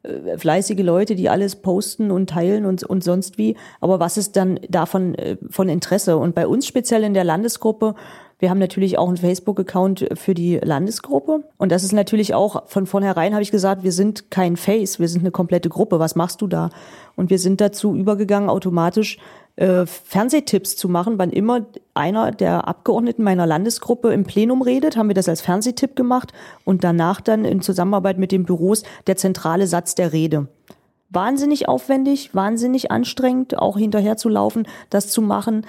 äh, 0.03 0.37
fleißige 0.37 0.83
Leute, 0.83 1.15
die 1.15 1.27
alles 1.27 1.55
posten 1.55 2.11
und 2.11 2.29
teilen 2.29 2.65
und, 2.65 2.83
und 2.83 3.03
sonst 3.03 3.39
wie. 3.39 3.55
Aber 3.81 3.99
was 3.99 4.17
ist 4.17 4.35
dann 4.35 4.59
davon 4.69 5.15
äh, 5.15 5.37
von 5.49 5.67
Interesse? 5.67 6.17
Und 6.17 6.35
bei 6.35 6.45
uns 6.45 6.67
speziell 6.67 7.03
in 7.03 7.15
der 7.15 7.23
Landesgruppe, 7.23 7.95
wir 8.39 8.49
haben 8.49 8.59
natürlich 8.59 8.97
auch 8.97 9.07
einen 9.07 9.17
Facebook-Account 9.17 10.09
für 10.15 10.33
die 10.33 10.57
Landesgruppe. 10.57 11.43
Und 11.57 11.71
das 11.71 11.83
ist 11.83 11.93
natürlich 11.93 12.33
auch, 12.33 12.67
von 12.67 12.85
vornherein 12.85 13.33
habe 13.33 13.43
ich 13.43 13.51
gesagt, 13.51 13.83
wir 13.83 13.93
sind 13.93 14.29
kein 14.29 14.57
Face, 14.57 14.99
wir 14.99 15.07
sind 15.07 15.21
eine 15.21 15.31
komplette 15.31 15.69
Gruppe. 15.69 15.99
Was 15.99 16.15
machst 16.15 16.41
du 16.41 16.47
da? 16.47 16.69
Und 17.15 17.29
wir 17.29 17.39
sind 17.39 17.61
dazu 17.61 17.95
übergegangen, 17.95 18.49
automatisch 18.49 19.17
äh, 19.55 19.85
Fernsehtipps 19.85 20.75
zu 20.75 20.89
machen. 20.89 21.17
Wann 21.17 21.29
immer 21.29 21.65
einer 21.93 22.31
der 22.31 22.67
Abgeordneten 22.67 23.23
meiner 23.23 23.47
Landesgruppe 23.47 24.11
im 24.11 24.25
Plenum 24.25 24.61
redet, 24.61 24.97
haben 24.97 25.07
wir 25.07 25.15
das 25.15 25.29
als 25.29 25.39
Fernsehtipp 25.39 25.95
gemacht 25.95 26.33
und 26.65 26.83
danach 26.83 27.21
dann 27.21 27.45
in 27.45 27.61
Zusammenarbeit 27.61 28.17
mit 28.17 28.33
den 28.33 28.43
Büros 28.43 28.83
der 29.07 29.15
zentrale 29.15 29.67
Satz 29.67 29.95
der 29.95 30.11
Rede. 30.11 30.47
Wahnsinnig 31.09 31.69
aufwendig, 31.69 32.35
wahnsinnig 32.35 32.91
anstrengend, 32.91 33.57
auch 33.57 33.77
hinterher 33.77 34.17
zu 34.17 34.27
laufen, 34.27 34.67
das 34.89 35.07
zu 35.07 35.21
machen 35.21 35.65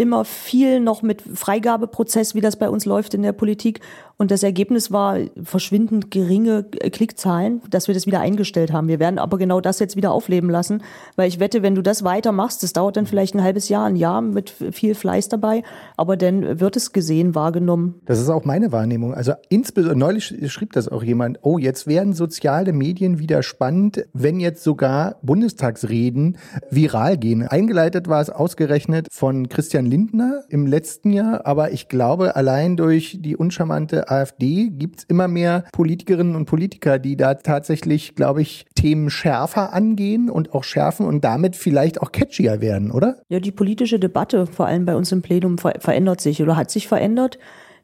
immer 0.00 0.24
viel 0.24 0.80
noch 0.80 1.02
mit 1.02 1.22
Freigabeprozess, 1.22 2.34
wie 2.34 2.40
das 2.40 2.56
bei 2.56 2.68
uns 2.68 2.86
läuft 2.86 3.14
in 3.14 3.22
der 3.22 3.32
Politik. 3.32 3.80
Und 4.20 4.30
das 4.30 4.42
Ergebnis 4.42 4.92
war 4.92 5.16
verschwindend 5.42 6.10
geringe 6.10 6.64
Klickzahlen, 6.64 7.62
dass 7.70 7.88
wir 7.88 7.94
das 7.94 8.06
wieder 8.06 8.20
eingestellt 8.20 8.70
haben. 8.70 8.86
Wir 8.86 8.98
werden 8.98 9.18
aber 9.18 9.38
genau 9.38 9.62
das 9.62 9.78
jetzt 9.78 9.96
wieder 9.96 10.12
aufleben 10.12 10.50
lassen, 10.50 10.82
weil 11.16 11.26
ich 11.26 11.40
wette, 11.40 11.62
wenn 11.62 11.74
du 11.74 11.80
das 11.80 12.04
weitermachst, 12.04 12.62
das 12.62 12.74
dauert 12.74 12.98
dann 12.98 13.06
vielleicht 13.06 13.34
ein 13.34 13.42
halbes 13.42 13.70
Jahr, 13.70 13.86
ein 13.86 13.96
Jahr 13.96 14.20
mit 14.20 14.50
viel 14.50 14.94
Fleiß 14.94 15.30
dabei, 15.30 15.62
aber 15.96 16.18
dann 16.18 16.60
wird 16.60 16.76
es 16.76 16.92
gesehen, 16.92 17.34
wahrgenommen. 17.34 17.94
Das 18.04 18.20
ist 18.20 18.28
auch 18.28 18.44
meine 18.44 18.72
Wahrnehmung. 18.72 19.14
Also 19.14 19.32
insbesondere 19.48 19.98
neulich 19.98 20.52
schrieb 20.52 20.74
das 20.74 20.86
auch 20.88 21.02
jemand, 21.02 21.38
oh, 21.40 21.56
jetzt 21.56 21.86
werden 21.86 22.12
soziale 22.12 22.74
Medien 22.74 23.20
wieder 23.20 23.42
spannend, 23.42 24.04
wenn 24.12 24.38
jetzt 24.38 24.62
sogar 24.62 25.16
Bundestagsreden 25.22 26.36
viral 26.70 27.16
gehen. 27.16 27.48
Eingeleitet 27.48 28.06
war 28.06 28.20
es 28.20 28.28
ausgerechnet 28.28 29.06
von 29.10 29.48
Christian 29.48 29.86
Lindner 29.86 30.42
im 30.50 30.66
letzten 30.66 31.10
Jahr, 31.10 31.46
aber 31.46 31.72
ich 31.72 31.88
glaube, 31.88 32.36
allein 32.36 32.76
durch 32.76 33.16
die 33.22 33.34
uncharmante 33.34 34.09
AfD 34.10 34.68
gibt 34.70 35.00
es 35.00 35.04
immer 35.04 35.28
mehr 35.28 35.64
Politikerinnen 35.72 36.36
und 36.36 36.46
Politiker, 36.46 36.98
die 36.98 37.16
da 37.16 37.34
tatsächlich, 37.34 38.14
glaube 38.14 38.42
ich, 38.42 38.66
Themen 38.74 39.10
schärfer 39.10 39.72
angehen 39.72 40.30
und 40.30 40.54
auch 40.54 40.64
schärfen 40.64 41.06
und 41.06 41.24
damit 41.24 41.56
vielleicht 41.56 42.00
auch 42.00 42.12
catchier 42.12 42.60
werden, 42.60 42.90
oder? 42.90 43.22
Ja, 43.28 43.40
die 43.40 43.52
politische 43.52 43.98
Debatte, 43.98 44.46
vor 44.46 44.66
allem 44.66 44.84
bei 44.84 44.96
uns 44.96 45.12
im 45.12 45.22
Plenum, 45.22 45.58
ver 45.58 45.74
verändert 45.80 46.20
sich 46.20 46.42
oder 46.42 46.56
hat 46.56 46.70
sich 46.70 46.88
verändert. 46.88 47.38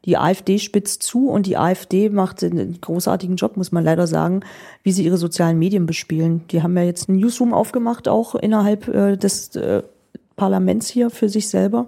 Die 0.05 0.17
AfD 0.17 0.59
spitzt 0.59 1.03
zu 1.03 1.29
und 1.29 1.47
die 1.47 1.57
AfD 1.57 2.09
macht 2.09 2.43
einen 2.43 2.79
großartigen 2.79 3.35
Job, 3.35 3.57
muss 3.57 3.71
man 3.71 3.83
leider 3.83 4.07
sagen, 4.07 4.41
wie 4.83 4.91
sie 4.91 5.03
ihre 5.03 5.17
sozialen 5.17 5.59
Medien 5.59 5.85
bespielen. 5.85 6.43
Die 6.51 6.63
haben 6.63 6.77
ja 6.77 6.83
jetzt 6.83 7.09
einen 7.09 7.19
Newsroom 7.19 7.53
aufgemacht, 7.53 8.07
auch 8.07 8.35
innerhalb 8.35 8.87
äh, 8.87 9.17
des 9.17 9.55
äh, 9.55 9.83
Parlaments 10.35 10.87
hier 10.87 11.09
für 11.09 11.29
sich 11.29 11.49
selber. 11.49 11.87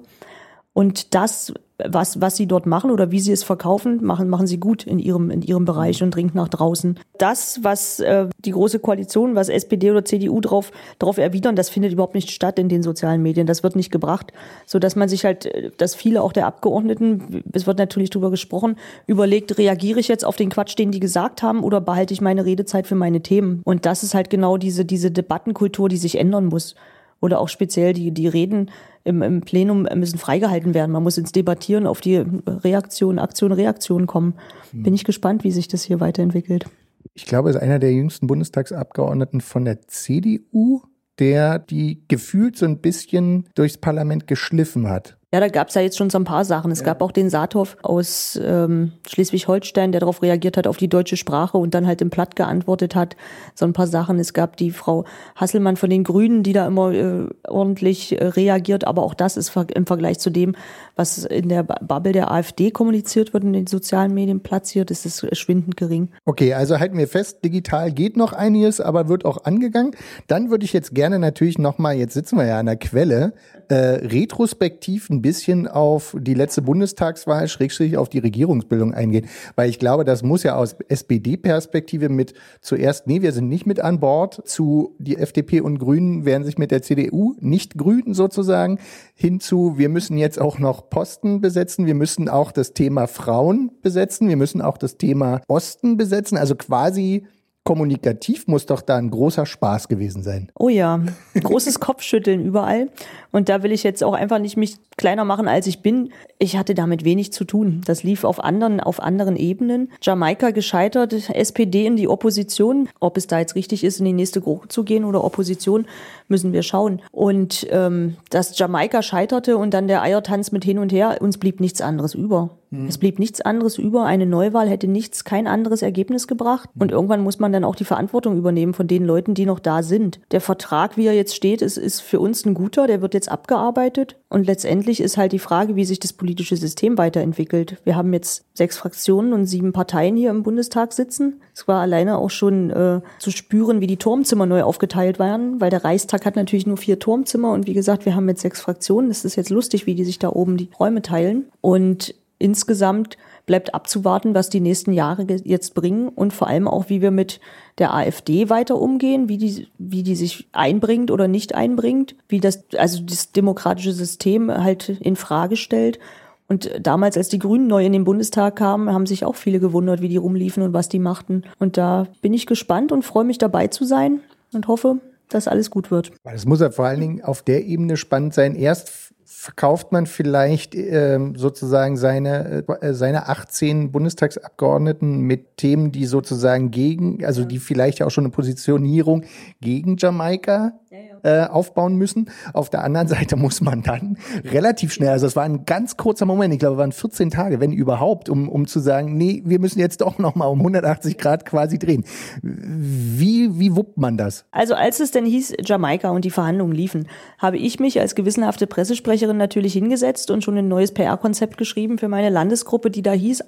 Und 0.73 1.13
das 1.13 1.53
was, 1.85 2.19
was 2.19 2.35
sie 2.35 2.45
dort 2.45 2.65
machen 2.65 2.91
oder 2.91 3.11
wie 3.11 3.19
sie 3.19 3.31
es 3.31 3.43
verkaufen, 3.43 4.03
machen, 4.03 4.29
machen 4.29 4.47
sie 4.47 4.59
gut 4.59 4.85
in 4.85 4.99
ihrem, 4.99 5.31
in 5.31 5.41
ihrem 5.41 5.65
Bereich 5.65 6.03
und 6.03 6.13
dringt 6.13 6.35
nach 6.35 6.49
draußen. 6.49 6.99
Das, 7.17 7.59
was 7.63 7.99
äh, 7.99 8.27
die 8.39 8.51
große 8.51 8.79
Koalition, 8.79 9.35
was 9.35 9.49
SPD 9.49 9.91
oder 9.91 10.03
CDU 10.03 10.41
drauf, 10.41 10.71
drauf 10.99 11.17
erwidern, 11.17 11.55
das 11.55 11.69
findet 11.69 11.93
überhaupt 11.93 12.15
nicht 12.15 12.31
statt 12.31 12.59
in 12.59 12.69
den 12.69 12.83
sozialen 12.83 13.21
Medien. 13.21 13.47
Das 13.47 13.63
wird 13.63 13.75
nicht 13.75 13.91
gebracht, 13.91 14.33
so 14.65 14.79
dass 14.79 14.95
man 14.95 15.07
sich 15.07 15.23
halt, 15.25 15.45
äh, 15.45 15.71
dass 15.77 15.95
viele 15.95 16.21
auch 16.21 16.33
der 16.33 16.47
Abgeordneten, 16.47 17.43
es 17.53 17.65
wird 17.65 17.77
natürlich 17.77 18.09
drüber 18.09 18.29
gesprochen, 18.29 18.75
überlegt, 19.07 19.57
reagiere 19.57 19.99
ich 19.99 20.07
jetzt 20.09 20.25
auf 20.25 20.35
den 20.35 20.49
Quatsch, 20.49 20.77
den 20.77 20.91
die 20.91 20.99
gesagt 20.99 21.41
haben, 21.41 21.63
oder 21.63 21.79
behalte 21.79 22.13
ich 22.13 22.21
meine 22.21 22.45
Redezeit 22.45 22.87
für 22.87 22.95
meine 22.95 23.21
Themen? 23.21 23.61
Und 23.63 23.85
das 23.85 24.03
ist 24.03 24.13
halt 24.13 24.29
genau 24.29 24.57
diese, 24.57 24.83
diese 24.85 25.11
Debattenkultur, 25.11 25.87
die 25.87 25.97
sich 25.97 26.17
ändern 26.17 26.45
muss 26.45 26.75
oder 27.21 27.39
auch 27.39 27.49
speziell 27.49 27.93
die, 27.93 28.11
die 28.11 28.27
Reden 28.27 28.71
im, 29.03 29.21
im 29.21 29.41
Plenum 29.41 29.87
müssen 29.95 30.17
freigehalten 30.17 30.73
werden. 30.73 30.91
Man 30.91 31.03
muss 31.03 31.17
ins 31.17 31.31
Debattieren 31.31 31.87
auf 31.87 32.01
die 32.01 32.23
Reaktion, 32.45 33.19
Aktion, 33.19 33.51
Reaktion 33.51 34.07
kommen. 34.07 34.35
Hm. 34.71 34.83
Bin 34.83 34.93
ich 34.93 35.03
gespannt, 35.03 35.43
wie 35.43 35.51
sich 35.51 35.67
das 35.67 35.83
hier 35.83 35.99
weiterentwickelt. 35.99 36.65
Ich 37.13 37.25
glaube, 37.25 37.49
er 37.49 37.55
ist 37.55 37.61
einer 37.61 37.79
der 37.79 37.93
jüngsten 37.93 38.27
Bundestagsabgeordneten 38.27 39.41
von 39.41 39.65
der 39.65 39.81
CDU, 39.87 40.81
der 41.19 41.59
die 41.59 42.03
gefühlt 42.07 42.57
so 42.57 42.65
ein 42.65 42.79
bisschen 42.79 43.49
durchs 43.55 43.77
Parlament 43.77 44.27
geschliffen 44.27 44.89
hat. 44.89 45.18
Ja, 45.31 45.39
da 45.39 45.47
gab 45.47 45.69
es 45.69 45.75
ja 45.75 45.81
jetzt 45.83 45.95
schon 45.95 46.09
so 46.09 46.17
ein 46.17 46.23
paar 46.23 46.43
Sachen. 46.43 46.71
Es 46.71 46.79
ja. 46.79 46.85
gab 46.85 47.03
auch 47.03 47.11
den 47.11 47.29
Saathoff 47.29 47.77
aus 47.83 48.39
ähm, 48.43 48.93
Schleswig-Holstein, 49.07 49.91
der 49.91 50.01
darauf 50.01 50.23
reagiert 50.23 50.57
hat, 50.57 50.65
auf 50.65 50.77
die 50.77 50.87
deutsche 50.87 51.17
Sprache 51.17 51.59
und 51.59 51.75
dann 51.75 51.85
halt 51.85 52.01
im 52.01 52.09
Platt 52.09 52.35
geantwortet 52.35 52.95
hat. 52.95 53.15
So 53.53 53.65
ein 53.65 53.73
paar 53.73 53.85
Sachen. 53.85 54.17
Es 54.17 54.33
gab 54.33 54.57
die 54.57 54.71
Frau 54.71 55.05
Hasselmann 55.35 55.75
von 55.75 55.91
den 55.91 56.03
Grünen, 56.03 56.41
die 56.41 56.53
da 56.53 56.65
immer 56.65 56.91
äh, 56.93 57.27
ordentlich 57.47 58.19
äh, 58.19 58.25
reagiert. 58.25 58.87
Aber 58.87 59.03
auch 59.03 59.13
das 59.13 59.37
ist 59.37 59.55
im 59.55 59.85
Vergleich 59.85 60.17
zu 60.17 60.31
dem, 60.31 60.55
was 60.95 61.25
in 61.25 61.47
der 61.47 61.61
Bubble 61.61 62.11
der 62.11 62.31
AfD 62.31 62.71
kommuniziert 62.71 63.31
wird, 63.31 63.43
in 63.43 63.53
den 63.53 63.67
sozialen 63.67 64.15
Medien 64.15 64.41
platziert, 64.41 64.89
ist 64.89 65.05
es 65.05 65.23
schwindend 65.37 65.77
gering. 65.77 66.09
Okay, 66.25 66.55
also 66.55 66.79
halten 66.79 66.97
wir 66.97 67.07
fest, 67.07 67.45
digital 67.45 67.91
geht 67.91 68.17
noch 68.17 68.33
einiges, 68.33 68.81
aber 68.81 69.07
wird 69.09 69.25
auch 69.25 69.45
angegangen. 69.45 69.91
Dann 70.25 70.49
würde 70.49 70.65
ich 70.65 70.73
jetzt 70.73 70.95
gerne 70.95 71.19
natürlich 71.19 71.59
nochmal, 71.59 71.97
jetzt 71.97 72.15
sitzen 72.15 72.37
wir 72.39 72.47
ja 72.47 72.59
an 72.59 72.65
der 72.65 72.77
Quelle, 72.77 73.33
äh, 73.67 73.75
retrospektiv 73.75 75.09
ein 75.19 75.21
bisschen 75.21 75.67
auf 75.67 76.15
die 76.17 76.33
letzte 76.33 76.61
Bundestagswahl, 76.61 77.47
schrägstrich 77.47 77.97
auf 77.97 78.09
die 78.09 78.19
Regierungsbildung 78.19 78.93
eingehen. 78.93 79.27
Weil 79.55 79.69
ich 79.69 79.79
glaube, 79.79 80.05
das 80.05 80.23
muss 80.23 80.43
ja 80.43 80.55
aus 80.55 80.75
SPD-Perspektive 80.87 82.09
mit 82.09 82.33
zuerst, 82.61 83.07
nee, 83.07 83.21
wir 83.21 83.33
sind 83.33 83.49
nicht 83.49 83.65
mit 83.65 83.79
an 83.81 83.99
Bord, 83.99 84.41
zu 84.47 84.95
die 84.97 85.17
FDP 85.17 85.61
und 85.61 85.77
Grünen 85.77 86.25
werden 86.25 86.45
sich 86.45 86.57
mit 86.57 86.71
der 86.71 86.81
CDU 86.81 87.35
nicht 87.39 87.77
grünen 87.77 88.13
sozusagen, 88.13 88.79
hinzu, 89.13 89.77
wir 89.77 89.89
müssen 89.89 90.17
jetzt 90.17 90.39
auch 90.39 90.57
noch 90.57 90.89
Posten 90.89 91.41
besetzen, 91.41 91.85
wir 91.85 91.95
müssen 91.95 92.29
auch 92.29 92.51
das 92.51 92.73
Thema 92.73 93.07
Frauen 93.07 93.71
besetzen, 93.81 94.29
wir 94.29 94.37
müssen 94.37 94.61
auch 94.61 94.77
das 94.77 94.97
Thema 94.97 95.41
Osten 95.47 95.97
besetzen, 95.97 96.37
also 96.37 96.55
quasi 96.55 97.25
kommunikativ 97.69 98.47
muss 98.47 98.65
doch 98.65 98.81
da 98.81 98.95
ein 98.95 99.11
großer 99.11 99.45
Spaß 99.45 99.89
gewesen 99.89 100.23
sein. 100.23 100.51
Oh 100.57 100.69
ja, 100.69 101.01
großes 101.35 101.79
Kopfschütteln 101.79 102.43
überall. 102.43 102.89
Und 103.31 103.47
da 103.47 103.61
will 103.61 103.71
ich 103.71 103.83
jetzt 103.83 104.03
auch 104.03 104.13
einfach 104.13 104.39
nicht 104.39 104.57
mich 104.57 104.77
kleiner 104.97 105.23
machen, 105.23 105.47
als 105.47 105.67
ich 105.67 105.83
bin. 105.83 106.11
Ich 106.39 106.57
hatte 106.57 106.73
damit 106.73 107.05
wenig 107.05 107.31
zu 107.31 107.43
tun. 107.43 107.81
Das 107.85 108.01
lief 108.01 108.23
auf 108.23 108.43
anderen, 108.43 108.79
auf 108.79 108.99
anderen 108.99 109.35
Ebenen. 109.35 109.91
Jamaika 110.01 110.49
gescheitert, 110.49 111.29
SPD 111.29 111.85
in 111.85 111.95
die 111.95 112.07
Opposition. 112.07 112.89
Ob 112.99 113.17
es 113.17 113.27
da 113.27 113.37
jetzt 113.37 113.53
richtig 113.53 113.83
ist, 113.83 113.99
in 113.99 114.05
die 114.05 114.13
nächste 114.13 114.41
Gruppe 114.41 114.67
zu 114.69 114.83
gehen 114.83 115.05
oder 115.05 115.23
Opposition, 115.23 115.85
müssen 116.27 116.53
wir 116.53 116.63
schauen. 116.63 117.03
Und 117.11 117.67
ähm, 117.69 118.15
dass 118.31 118.57
Jamaika 118.57 119.03
scheiterte 119.03 119.57
und 119.57 119.75
dann 119.75 119.87
der 119.87 120.01
Eiertanz 120.01 120.51
mit 120.51 120.63
hin 120.63 120.79
und 120.79 120.91
her, 120.91 121.17
uns 121.21 121.37
blieb 121.37 121.59
nichts 121.59 121.81
anderes 121.81 122.15
über. 122.15 122.49
Es 122.87 122.97
blieb 122.97 123.17
nichts 123.17 123.41
anderes 123.41 123.77
über. 123.77 124.05
Eine 124.05 124.25
Neuwahl 124.25 124.69
hätte 124.69 124.87
nichts, 124.87 125.23
kein 125.23 125.47
anderes 125.47 125.81
Ergebnis 125.81 126.27
gebracht. 126.27 126.69
Und 126.77 126.91
irgendwann 126.91 127.23
muss 127.23 127.39
man 127.39 127.51
dann 127.51 127.63
auch 127.63 127.75
die 127.75 127.85
Verantwortung 127.85 128.37
übernehmen 128.37 128.73
von 128.73 128.87
den 128.87 129.05
Leuten, 129.05 129.33
die 129.33 129.45
noch 129.45 129.59
da 129.59 129.81
sind. 129.81 130.19
Der 130.31 130.41
Vertrag, 130.41 130.95
wie 130.95 131.07
er 131.07 131.13
jetzt 131.13 131.35
steht, 131.35 131.61
ist, 131.61 131.77
ist 131.77 132.01
für 132.01 132.19
uns 132.19 132.45
ein 132.45 132.53
guter. 132.53 132.85
Der 132.85 133.01
wird 133.01 133.13
jetzt 133.13 133.31
abgearbeitet. 133.31 134.17
Und 134.29 134.45
letztendlich 134.45 135.01
ist 135.01 135.17
halt 135.17 135.31
die 135.31 135.39
Frage, 135.39 135.75
wie 135.75 135.85
sich 135.85 135.99
das 135.99 136.13
politische 136.13 136.57
System 136.57 136.97
weiterentwickelt. 136.99 137.77
Wir 137.83 137.95
haben 137.95 138.13
jetzt 138.13 138.45
sechs 138.53 138.77
Fraktionen 138.77 139.33
und 139.33 139.47
sieben 139.47 139.73
Parteien 139.73 140.15
hier 140.15 140.29
im 140.29 140.43
Bundestag 140.43 140.93
sitzen. 140.93 141.41
Es 141.55 141.67
war 141.67 141.81
alleine 141.81 142.19
auch 142.19 142.29
schon 142.29 142.69
äh, 142.69 143.01
zu 143.17 143.31
spüren, 143.31 143.81
wie 143.81 143.87
die 143.87 143.97
Turmzimmer 143.97 144.45
neu 144.45 144.61
aufgeteilt 144.61 145.17
waren, 145.17 145.59
weil 145.59 145.71
der 145.71 145.83
Reichstag 145.83 146.25
hat 146.25 146.35
natürlich 146.35 146.67
nur 146.67 146.77
vier 146.77 146.99
Turmzimmer 146.99 147.51
und 147.51 147.65
wie 147.65 147.73
gesagt, 147.73 148.05
wir 148.05 148.15
haben 148.15 148.29
jetzt 148.29 148.41
sechs 148.41 148.61
Fraktionen. 148.61 149.09
Es 149.09 149.25
ist 149.25 149.35
jetzt 149.35 149.49
lustig, 149.49 149.87
wie 149.87 149.95
die 149.95 150.05
sich 150.05 150.19
da 150.19 150.29
oben 150.29 150.57
die 150.57 150.69
Räume 150.79 151.01
teilen. 151.01 151.45
Und 151.61 152.13
insgesamt 152.39 153.17
bleibt 153.45 153.73
abzuwarten, 153.73 154.33
was 154.33 154.49
die 154.49 154.59
nächsten 154.59 154.93
Jahre 154.93 155.25
jetzt 155.43 155.73
bringen 155.75 156.07
und 156.09 156.33
vor 156.33 156.47
allem 156.47 156.67
auch, 156.67 156.89
wie 156.89 157.01
wir 157.01 157.11
mit 157.11 157.39
der 157.77 157.93
AfD 157.93 158.49
weiter 158.49 158.79
umgehen, 158.79 159.29
wie 159.29 159.37
die, 159.37 159.67
wie 159.77 160.03
die 160.03 160.15
sich 160.15 160.47
einbringt 160.51 161.11
oder 161.11 161.27
nicht 161.27 161.55
einbringt, 161.55 162.15
wie 162.27 162.39
das, 162.39 162.63
also 162.77 163.01
das 163.03 163.31
demokratische 163.31 163.93
System 163.93 164.51
halt 164.51 164.89
in 164.89 165.15
Frage 165.15 165.55
stellt. 165.55 165.99
Und 166.47 166.71
damals, 166.81 167.15
als 167.15 167.29
die 167.29 167.39
Grünen 167.39 167.67
neu 167.67 167.85
in 167.85 167.93
den 167.93 168.03
Bundestag 168.03 168.55
kamen, 168.55 168.91
haben 168.91 169.05
sich 169.05 169.23
auch 169.23 169.35
viele 169.35 169.59
gewundert, 169.59 170.01
wie 170.01 170.09
die 170.09 170.17
rumliefen 170.17 170.63
und 170.63 170.73
was 170.73 170.89
die 170.89 170.99
machten. 170.99 171.43
Und 171.59 171.77
da 171.77 172.07
bin 172.21 172.33
ich 172.33 172.47
gespannt 172.47 172.91
und 172.91 173.03
freue 173.03 173.23
mich 173.23 173.37
dabei 173.37 173.67
zu 173.67 173.85
sein 173.85 174.21
und 174.51 174.67
hoffe, 174.67 174.97
dass 175.29 175.47
alles 175.47 175.69
gut 175.69 175.91
wird. 175.91 176.11
Es 176.23 176.45
muss 176.45 176.59
ja 176.59 176.71
vor 176.71 176.85
allen 176.85 176.99
Dingen 176.99 177.23
auf 177.23 177.43
der 177.43 177.65
Ebene 177.65 177.97
spannend 177.97 178.33
sein. 178.33 178.55
Erst 178.55 179.13
verkauft 179.39 179.93
man 179.93 180.05
vielleicht 180.05 180.75
ähm, 180.75 181.37
sozusagen 181.37 181.95
seine, 181.95 182.65
äh, 182.81 182.93
seine 182.93 183.29
18 183.29 183.89
Bundestagsabgeordneten 183.89 185.21
mit 185.21 185.55
Themen, 185.55 185.93
die 185.93 186.07
sozusagen 186.07 186.71
gegen, 186.71 187.23
also 187.23 187.45
die 187.45 187.59
vielleicht 187.59 188.03
auch 188.03 188.11
schon 188.11 188.25
eine 188.25 188.31
Positionierung 188.31 189.23
gegen 189.61 189.95
Jamaika 189.97 190.73
äh, 191.23 191.45
aufbauen 191.45 191.95
müssen. 191.95 192.29
Auf 192.53 192.69
der 192.69 192.83
anderen 192.83 193.07
Seite 193.09 193.35
muss 193.35 193.61
man 193.61 193.81
dann 193.81 194.17
relativ 194.43 194.93
schnell, 194.93 195.09
also 195.09 195.27
es 195.27 195.35
war 195.35 195.43
ein 195.43 195.65
ganz 195.65 195.97
kurzer 195.97 196.25
Moment, 196.25 196.53
ich 196.53 196.59
glaube, 196.59 196.75
es 196.75 196.79
waren 196.79 196.91
14 196.91 197.29
Tage, 197.29 197.59
wenn 197.59 197.71
überhaupt, 197.71 198.29
um, 198.29 198.49
um 198.49 198.67
zu 198.67 198.79
sagen, 198.79 199.17
nee, 199.17 199.41
wir 199.45 199.59
müssen 199.59 199.79
jetzt 199.79 200.01
doch 200.01 200.17
nochmal 200.17 200.49
um 200.49 200.59
180 200.59 201.17
Grad 201.17 201.45
quasi 201.45 201.79
drehen. 201.79 202.03
Wie, 202.41 203.59
wie 203.59 203.75
wuppt 203.75 203.97
man 203.97 204.17
das? 204.17 204.45
Also 204.51 204.75
als 204.75 204.99
es 204.99 205.11
denn 205.11 205.25
hieß, 205.25 205.53
Jamaika 205.63 206.09
und 206.09 206.25
die 206.25 206.31
Verhandlungen 206.31 206.73
liefen, 206.73 207.07
habe 207.37 207.57
ich 207.57 207.79
mich 207.79 207.99
als 207.99 208.15
gewissenhafte 208.15 208.67
Pressesprecherin 208.67 209.37
natürlich 209.37 209.73
hingesetzt 209.73 210.31
und 210.31 210.43
schon 210.43 210.57
ein 210.57 210.67
neues 210.67 210.93
PR-Konzept 210.93 211.57
geschrieben 211.57 211.97
für 211.97 212.07
meine 212.07 212.29
Landesgruppe, 212.29 212.91
die 212.91 213.01
da 213.01 213.11
hieß, 213.11 213.43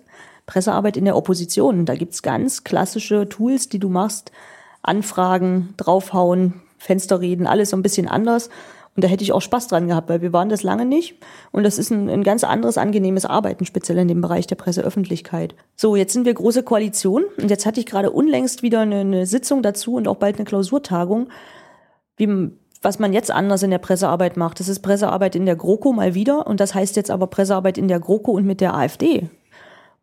Pressearbeit 0.46 0.98
in 0.98 1.06
der 1.06 1.16
Opposition. 1.16 1.86
Da 1.86 1.96
gibt's 1.96 2.24
ganz 2.24 2.64
klassische 2.64 3.30
Tools, 3.30 3.70
die 3.70 3.80
du 3.80 3.90
machst. 3.90 4.32
Anfragen, 4.82 5.74
draufhauen, 5.78 6.62
Fenster 6.82 7.22
reden, 7.22 7.46
alles 7.46 7.70
so 7.70 7.78
ein 7.78 7.84
bisschen 7.84 8.08
anders. 8.08 8.50
Und 8.96 9.06
da 9.06 9.08
hätte 9.08 9.24
ich 9.24 9.32
auch 9.32 9.42
Spaß 9.42 9.68
dran 9.68 9.88
gehabt, 9.88 10.10
weil 10.10 10.22
wir 10.22 10.34
waren 10.34 10.50
das 10.50 10.64
lange 10.64 10.86
nicht. 10.86 11.16
Und 11.52 11.64
das 11.64 11.78
ist 11.78 11.92
ein, 11.92 12.10
ein 12.10 12.24
ganz 12.24 12.44
anderes, 12.44 12.78
angenehmes 12.78 13.26
Arbeiten, 13.26 13.66
speziell 13.66 14.00
in 14.00 14.10
dem 14.10 14.20
Bereich 14.20 14.48
der 14.48 14.56
Presseöffentlichkeit. 14.56 15.56
So, 15.78 15.96
jetzt 15.96 16.12
sind 16.12 16.26
wir 16.26 16.34
große 16.34 16.64
Koalition. 16.64 17.24
Und 17.38 17.50
jetzt 17.50 17.66
hatte 17.66 17.80
ich 17.80 17.86
gerade 17.86 18.12
unlängst 18.12 18.64
wieder 18.64 18.82
eine, 18.82 19.02
eine 19.02 19.26
Sitzung 19.26 19.62
dazu 19.62 19.94
und 19.94 20.10
auch 20.10 20.18
bald 20.18 20.38
eine 20.38 20.46
Klausurtagung, 20.46 21.30
wie, 22.18 22.50
was 22.82 23.00
man 23.00 23.14
jetzt 23.14 23.32
anders 23.32 23.64
in 23.64 23.72
der 23.72 23.78
Pressearbeit 23.78 24.36
macht. 24.36 24.60
Das 24.60 24.68
ist 24.68 24.80
Pressearbeit 24.80 25.36
in 25.38 25.46
der 25.46 25.56
GroKo 25.56 25.94
mal 25.94 26.14
wieder. 26.14 26.46
Und 26.48 26.60
das 26.60 26.76
heißt 26.76 26.98
jetzt 26.98 27.12
aber 27.12 27.28
Pressearbeit 27.28 27.78
in 27.78 27.88
der 27.88 28.02
GroKo 28.02 28.32
und 28.32 28.46
mit 28.46 28.60
der 28.60 28.74
AfD. 28.74 29.30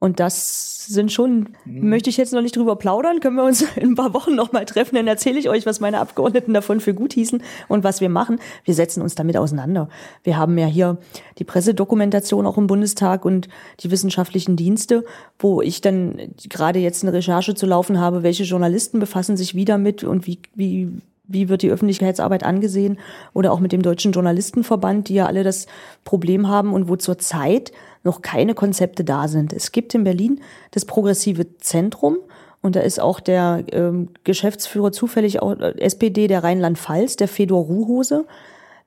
Und 0.00 0.20
das 0.20 0.86
sind 0.86 1.10
schon, 1.10 1.48
mhm. 1.64 1.88
möchte 1.88 2.08
ich 2.08 2.16
jetzt 2.16 2.32
noch 2.32 2.40
nicht 2.40 2.56
drüber 2.56 2.76
plaudern, 2.76 3.18
können 3.18 3.34
wir 3.34 3.42
uns 3.42 3.62
in 3.76 3.90
ein 3.90 3.94
paar 3.96 4.14
Wochen 4.14 4.34
noch 4.34 4.52
mal 4.52 4.64
treffen, 4.64 4.94
dann 4.94 5.08
erzähle 5.08 5.38
ich 5.38 5.48
euch, 5.48 5.66
was 5.66 5.80
meine 5.80 5.98
Abgeordneten 5.98 6.54
davon 6.54 6.80
für 6.80 6.94
gut 6.94 7.12
hießen 7.12 7.42
und 7.66 7.82
was 7.82 8.00
wir 8.00 8.08
machen. 8.08 8.38
Wir 8.64 8.74
setzen 8.74 9.02
uns 9.02 9.16
damit 9.16 9.36
auseinander. 9.36 9.88
Wir 10.22 10.36
haben 10.36 10.56
ja 10.56 10.66
hier 10.66 10.98
die 11.38 11.44
Pressedokumentation 11.44 12.46
auch 12.46 12.58
im 12.58 12.68
Bundestag 12.68 13.24
und 13.24 13.48
die 13.80 13.90
wissenschaftlichen 13.90 14.56
Dienste, 14.56 15.04
wo 15.38 15.62
ich 15.62 15.80
dann 15.80 16.32
gerade 16.48 16.78
jetzt 16.78 17.02
eine 17.02 17.12
Recherche 17.12 17.56
zu 17.56 17.66
laufen 17.66 17.98
habe, 17.98 18.22
welche 18.22 18.44
Journalisten 18.44 19.00
befassen 19.00 19.36
sich 19.36 19.56
wieder 19.56 19.78
mit 19.78 20.04
und 20.04 20.28
wie, 20.28 20.38
wie, 20.54 20.90
wie 21.24 21.48
wird 21.48 21.62
die 21.62 21.70
Öffentlichkeitsarbeit 21.70 22.44
angesehen 22.44 22.98
oder 23.34 23.52
auch 23.52 23.60
mit 23.60 23.72
dem 23.72 23.82
Deutschen 23.82 24.12
Journalistenverband, 24.12 25.08
die 25.08 25.14
ja 25.14 25.26
alle 25.26 25.42
das 25.42 25.66
Problem 26.04 26.48
haben 26.48 26.72
und 26.72 26.88
wo 26.88 26.94
zurzeit 26.94 27.72
noch 28.08 28.22
keine 28.22 28.54
Konzepte 28.54 29.04
da 29.04 29.28
sind. 29.28 29.52
Es 29.52 29.70
gibt 29.70 29.94
in 29.94 30.02
Berlin 30.02 30.40
das 30.70 30.86
progressive 30.86 31.58
Zentrum 31.58 32.16
und 32.62 32.74
da 32.74 32.80
ist 32.80 33.00
auch 33.00 33.20
der 33.20 33.64
ähm, 33.70 34.08
Geschäftsführer 34.24 34.90
zufällig 34.90 35.40
auch 35.40 35.58
äh, 35.60 35.78
SPD 35.78 36.26
der 36.26 36.42
Rheinland-Pfalz, 36.42 37.16
der 37.16 37.28
Fedor 37.28 37.64
Ruhose. 37.64 38.24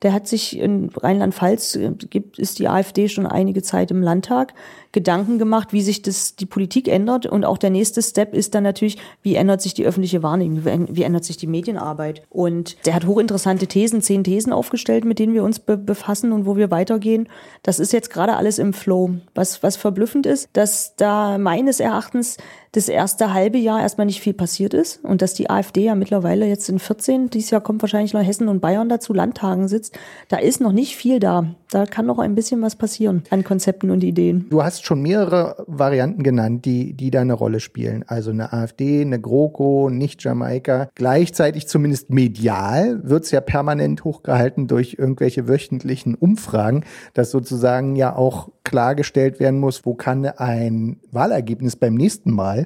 Der 0.01 0.13
hat 0.13 0.27
sich 0.27 0.57
in 0.57 0.89
Rheinland-Pfalz, 0.89 1.75
äh, 1.75 1.91
gibt, 2.09 2.39
ist 2.39 2.59
die 2.59 2.67
AfD 2.67 3.07
schon 3.07 3.25
einige 3.25 3.61
Zeit 3.61 3.91
im 3.91 4.01
Landtag, 4.01 4.53
Gedanken 4.91 5.37
gemacht, 5.37 5.71
wie 5.71 5.81
sich 5.81 6.01
das, 6.01 6.35
die 6.35 6.45
Politik 6.45 6.87
ändert. 6.87 7.25
Und 7.25 7.45
auch 7.45 7.57
der 7.57 7.69
nächste 7.69 8.01
Step 8.01 8.33
ist 8.33 8.55
dann 8.55 8.63
natürlich, 8.63 8.97
wie 9.21 9.35
ändert 9.35 9.61
sich 9.61 9.73
die 9.73 9.85
öffentliche 9.85 10.21
Wahrnehmung, 10.21 10.87
wie 10.89 11.03
ändert 11.03 11.23
sich 11.23 11.37
die 11.37 11.47
Medienarbeit. 11.47 12.23
Und 12.29 12.85
der 12.85 12.95
hat 12.95 13.05
hochinteressante 13.05 13.67
Thesen, 13.67 14.01
zehn 14.01 14.23
Thesen 14.23 14.51
aufgestellt, 14.51 15.05
mit 15.05 15.19
denen 15.19 15.33
wir 15.33 15.43
uns 15.43 15.59
be 15.59 15.77
befassen 15.77 16.31
und 16.31 16.45
wo 16.45 16.57
wir 16.57 16.71
weitergehen. 16.71 17.29
Das 17.63 17.79
ist 17.79 17.93
jetzt 17.93 18.09
gerade 18.09 18.35
alles 18.35 18.59
im 18.59 18.73
Flow. 18.73 19.11
Was, 19.33 19.63
was 19.63 19.77
verblüffend 19.77 20.25
ist, 20.25 20.49
dass 20.53 20.95
da 20.95 21.37
meines 21.37 21.79
Erachtens 21.79 22.37
das 22.73 22.87
erste 22.87 23.33
halbe 23.33 23.57
Jahr 23.57 23.81
erstmal 23.81 24.05
nicht 24.05 24.21
viel 24.21 24.33
passiert 24.33 24.73
ist 24.73 25.03
und 25.03 25.21
dass 25.21 25.33
die 25.33 25.49
AfD 25.49 25.83
ja 25.83 25.95
mittlerweile 25.95 26.45
jetzt 26.45 26.69
in 26.69 26.79
14, 26.79 27.29
dieses 27.29 27.51
Jahr 27.51 27.59
kommt 27.59 27.81
wahrscheinlich 27.81 28.13
noch 28.13 28.23
Hessen 28.23 28.47
und 28.47 28.61
Bayern 28.61 28.87
dazu, 28.87 29.13
Landtagen 29.13 29.67
sitzt, 29.67 29.97
da 30.29 30.37
ist 30.37 30.61
noch 30.61 30.71
nicht 30.71 30.95
viel 30.95 31.19
da. 31.19 31.53
Da 31.69 31.85
kann 31.85 32.05
noch 32.05 32.19
ein 32.19 32.35
bisschen 32.35 32.61
was 32.61 32.75
passieren 32.75 33.23
an 33.29 33.45
Konzepten 33.45 33.91
und 33.91 34.03
Ideen. 34.03 34.47
Du 34.49 34.61
hast 34.61 34.85
schon 34.85 35.01
mehrere 35.01 35.63
Varianten 35.67 36.21
genannt, 36.21 36.65
die, 36.65 36.93
die 36.93 37.11
da 37.11 37.21
eine 37.21 37.33
Rolle 37.33 37.61
spielen. 37.61 38.03
Also 38.07 38.31
eine 38.31 38.51
AfD, 38.51 39.01
eine 39.01 39.21
GroKo, 39.21 39.89
nicht 39.89 40.21
Jamaika. 40.21 40.89
Gleichzeitig 40.95 41.67
zumindest 41.69 42.09
medial 42.09 42.99
wird 43.03 43.23
es 43.23 43.31
ja 43.31 43.39
permanent 43.39 44.03
hochgehalten 44.03 44.67
durch 44.67 44.97
irgendwelche 44.99 45.47
wöchentlichen 45.47 46.15
Umfragen, 46.15 46.83
dass 47.13 47.31
sozusagen 47.31 47.95
ja 47.95 48.15
auch 48.17 48.49
klargestellt 48.63 49.39
werden 49.39 49.59
muss, 49.59 49.85
wo 49.85 49.93
kann 49.93 50.25
ein 50.25 50.99
Wahlergebnis 51.11 51.77
beim 51.77 51.95
nächsten 51.95 52.31
Mal 52.31 52.60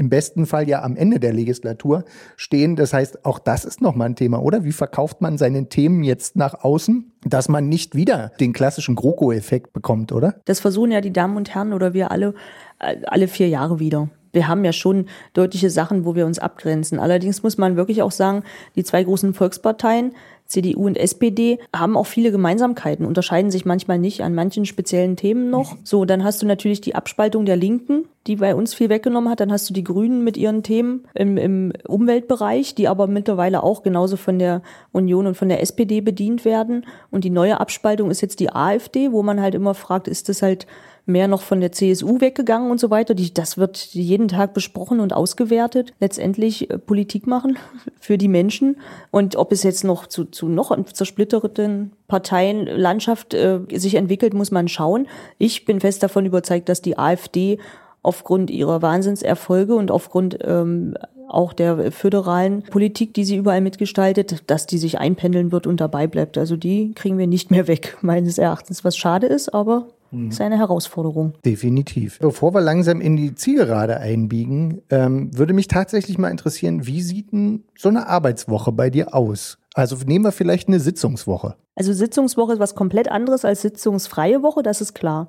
im 0.00 0.08
besten 0.08 0.46
Fall 0.46 0.66
ja 0.66 0.82
am 0.82 0.96
Ende 0.96 1.20
der 1.20 1.34
Legislatur 1.34 2.04
stehen. 2.36 2.74
Das 2.74 2.94
heißt, 2.94 3.26
auch 3.26 3.38
das 3.38 3.66
ist 3.66 3.82
nochmal 3.82 4.08
ein 4.08 4.16
Thema, 4.16 4.42
oder? 4.42 4.64
Wie 4.64 4.72
verkauft 4.72 5.20
man 5.20 5.36
seine 5.36 5.68
Themen 5.68 6.02
jetzt 6.02 6.36
nach 6.36 6.64
außen, 6.64 7.12
dass 7.26 7.50
man 7.50 7.68
nicht 7.68 7.94
wieder 7.94 8.32
den 8.40 8.54
klassischen 8.54 8.96
GroKo-Effekt 8.96 9.74
bekommt, 9.74 10.10
oder? 10.10 10.36
Das 10.46 10.58
versuchen 10.58 10.90
ja 10.90 11.02
die 11.02 11.12
Damen 11.12 11.36
und 11.36 11.54
Herren 11.54 11.74
oder 11.74 11.92
wir 11.92 12.10
alle 12.10 12.34
äh, 12.78 12.96
alle 13.04 13.28
vier 13.28 13.48
Jahre 13.48 13.78
wieder 13.78 14.08
wir 14.32 14.48
haben 14.48 14.64
ja 14.64 14.72
schon 14.72 15.06
deutliche 15.32 15.70
Sachen, 15.70 16.04
wo 16.04 16.14
wir 16.14 16.26
uns 16.26 16.38
abgrenzen. 16.38 16.98
Allerdings 16.98 17.42
muss 17.42 17.58
man 17.58 17.76
wirklich 17.76 18.02
auch 18.02 18.12
sagen, 18.12 18.44
die 18.76 18.84
zwei 18.84 19.02
großen 19.02 19.34
Volksparteien 19.34 20.12
CDU 20.46 20.86
und 20.86 20.96
SPD 20.96 21.60
haben 21.74 21.96
auch 21.96 22.06
viele 22.06 22.32
Gemeinsamkeiten, 22.32 23.06
unterscheiden 23.06 23.50
sich 23.50 23.64
manchmal 23.64 23.98
nicht 23.98 24.22
an 24.22 24.34
manchen 24.34 24.66
speziellen 24.66 25.16
Themen 25.16 25.48
noch. 25.48 25.76
So, 25.84 26.04
dann 26.04 26.24
hast 26.24 26.42
du 26.42 26.46
natürlich 26.46 26.80
die 26.80 26.96
Abspaltung 26.96 27.44
der 27.44 27.56
Linken, 27.56 28.06
die 28.26 28.36
bei 28.36 28.54
uns 28.54 28.74
viel 28.74 28.88
weggenommen 28.88 29.30
hat. 29.30 29.40
Dann 29.40 29.52
hast 29.52 29.68
du 29.70 29.74
die 29.74 29.84
Grünen 29.84 30.22
mit 30.22 30.36
ihren 30.36 30.62
Themen 30.62 31.04
im, 31.14 31.36
im 31.36 31.72
Umweltbereich, 31.86 32.74
die 32.74 32.88
aber 32.88 33.06
mittlerweile 33.06 33.62
auch 33.62 33.82
genauso 33.82 34.16
von 34.16 34.38
der 34.38 34.62
Union 34.92 35.26
und 35.26 35.36
von 35.36 35.48
der 35.48 35.62
SPD 35.62 36.00
bedient 36.00 36.44
werden. 36.44 36.86
Und 37.10 37.24
die 37.24 37.30
neue 37.30 37.60
Abspaltung 37.60 38.10
ist 38.10 38.20
jetzt 38.20 38.40
die 38.40 38.52
AfD, 38.52 39.12
wo 39.12 39.22
man 39.22 39.40
halt 39.40 39.54
immer 39.54 39.74
fragt, 39.74 40.06
ist 40.06 40.28
das 40.28 40.42
halt 40.42 40.66
mehr 41.06 41.28
noch 41.28 41.42
von 41.42 41.60
der 41.60 41.72
CSU 41.72 42.20
weggegangen 42.20 42.70
und 42.70 42.78
so 42.78 42.90
weiter. 42.90 43.14
Die, 43.14 43.32
das 43.32 43.58
wird 43.58 43.78
jeden 43.78 44.28
Tag 44.28 44.54
besprochen 44.54 45.00
und 45.00 45.12
ausgewertet. 45.12 45.94
Letztendlich 45.98 46.70
äh, 46.70 46.78
Politik 46.78 47.26
machen 47.26 47.58
für 48.00 48.18
die 48.18 48.28
Menschen. 48.28 48.76
Und 49.10 49.36
ob 49.36 49.52
es 49.52 49.62
jetzt 49.62 49.84
noch 49.84 50.06
zu, 50.06 50.24
zu 50.24 50.48
noch 50.48 50.76
zersplitterten 50.84 51.92
Parteienlandschaft 52.06 53.34
äh, 53.34 53.60
sich 53.72 53.94
entwickelt, 53.94 54.34
muss 54.34 54.50
man 54.50 54.68
schauen. 54.68 55.08
Ich 55.38 55.64
bin 55.64 55.80
fest 55.80 56.02
davon 56.02 56.26
überzeugt, 56.26 56.68
dass 56.68 56.82
die 56.82 56.98
AfD 56.98 57.58
aufgrund 58.02 58.50
ihrer 58.50 58.82
Wahnsinnserfolge 58.82 59.74
und 59.74 59.90
aufgrund 59.90 60.38
ähm, 60.42 60.94
auch 61.28 61.52
der 61.52 61.92
föderalen 61.92 62.62
Politik, 62.62 63.14
die 63.14 63.24
sie 63.24 63.36
überall 63.36 63.60
mitgestaltet, 63.60 64.42
dass 64.46 64.66
die 64.66 64.78
sich 64.78 64.98
einpendeln 64.98 65.52
wird 65.52 65.66
und 65.66 65.80
dabei 65.80 66.06
bleibt. 66.06 66.36
Also 66.36 66.56
die 66.56 66.92
kriegen 66.94 67.18
wir 67.18 67.26
nicht 67.26 67.50
mehr 67.50 67.68
weg, 67.68 67.98
meines 68.02 68.38
Erachtens, 68.38 68.84
was 68.84 68.96
schade 68.96 69.26
ist, 69.26 69.52
aber 69.54 69.88
das 70.12 70.34
ist 70.34 70.40
eine 70.40 70.58
Herausforderung. 70.58 71.34
Definitiv. 71.44 72.18
Bevor 72.18 72.52
wir 72.52 72.60
langsam 72.60 73.00
in 73.00 73.16
die 73.16 73.36
Zielgerade 73.36 73.98
einbiegen, 73.98 74.82
ähm, 74.90 75.30
würde 75.36 75.52
mich 75.52 75.68
tatsächlich 75.68 76.18
mal 76.18 76.30
interessieren, 76.30 76.84
wie 76.84 77.00
sieht 77.00 77.30
denn 77.30 77.62
so 77.78 77.88
eine 77.88 78.08
Arbeitswoche 78.08 78.72
bei 78.72 78.90
dir 78.90 79.14
aus? 79.14 79.58
Also 79.72 79.96
nehmen 80.04 80.24
wir 80.24 80.32
vielleicht 80.32 80.66
eine 80.66 80.80
Sitzungswoche. 80.80 81.54
Also 81.76 81.92
Sitzungswoche 81.92 82.54
ist 82.54 82.58
was 82.58 82.74
komplett 82.74 83.08
anderes 83.08 83.44
als 83.44 83.62
sitzungsfreie 83.62 84.42
Woche, 84.42 84.64
das 84.64 84.80
ist 84.80 84.94
klar. 84.94 85.28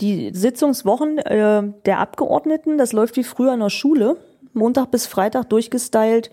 Die 0.00 0.30
Sitzungswochen 0.34 1.18
äh, 1.18 1.62
der 1.86 1.98
Abgeordneten, 1.98 2.76
das 2.76 2.92
läuft 2.92 3.16
wie 3.16 3.24
früher 3.24 3.54
in 3.54 3.60
der 3.60 3.70
Schule, 3.70 4.18
Montag 4.52 4.90
bis 4.90 5.06
Freitag 5.06 5.48
durchgestylt. 5.48 6.30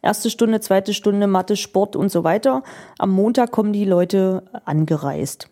Erste 0.00 0.30
Stunde, 0.30 0.60
zweite 0.60 0.94
Stunde 0.94 1.26
Mathe, 1.26 1.56
Sport 1.56 1.94
und 1.94 2.10
so 2.10 2.24
weiter. 2.24 2.62
Am 2.98 3.10
Montag 3.10 3.52
kommen 3.52 3.72
die 3.72 3.84
Leute 3.84 4.42
angereist. 4.64 5.48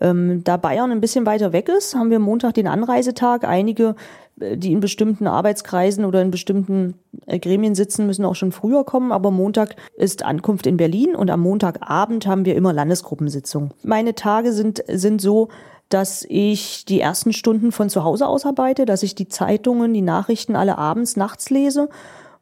Ähm, 0.00 0.42
da 0.44 0.56
Bayern 0.56 0.90
ein 0.90 1.00
bisschen 1.00 1.26
weiter 1.26 1.52
weg 1.52 1.68
ist, 1.68 1.94
haben 1.94 2.10
wir 2.10 2.18
Montag 2.18 2.54
den 2.54 2.66
Anreisetag. 2.66 3.44
Einige, 3.44 3.94
äh, 4.40 4.56
die 4.56 4.72
in 4.72 4.80
bestimmten 4.80 5.26
Arbeitskreisen 5.26 6.04
oder 6.04 6.22
in 6.22 6.30
bestimmten 6.30 6.94
äh, 7.26 7.38
Gremien 7.38 7.74
sitzen, 7.74 8.06
müssen 8.06 8.24
auch 8.24 8.34
schon 8.34 8.52
früher 8.52 8.84
kommen. 8.84 9.12
Aber 9.12 9.30
Montag 9.30 9.76
ist 9.96 10.24
Ankunft 10.24 10.66
in 10.66 10.76
Berlin 10.76 11.14
und 11.14 11.30
am 11.30 11.40
Montagabend 11.40 12.26
haben 12.26 12.44
wir 12.44 12.56
immer 12.56 12.72
Landesgruppensitzung. 12.72 13.72
Meine 13.82 14.14
Tage 14.14 14.52
sind, 14.52 14.82
sind 14.88 15.20
so, 15.20 15.48
dass 15.88 16.24
ich 16.28 16.84
die 16.84 17.00
ersten 17.00 17.32
Stunden 17.32 17.72
von 17.72 17.88
zu 17.88 18.04
Hause 18.04 18.26
aus 18.26 18.44
arbeite, 18.44 18.84
dass 18.86 19.02
ich 19.02 19.14
die 19.14 19.28
Zeitungen, 19.28 19.94
die 19.94 20.02
Nachrichten 20.02 20.56
alle 20.56 20.78
abends, 20.78 21.16
nachts 21.16 21.50
lese 21.50 21.88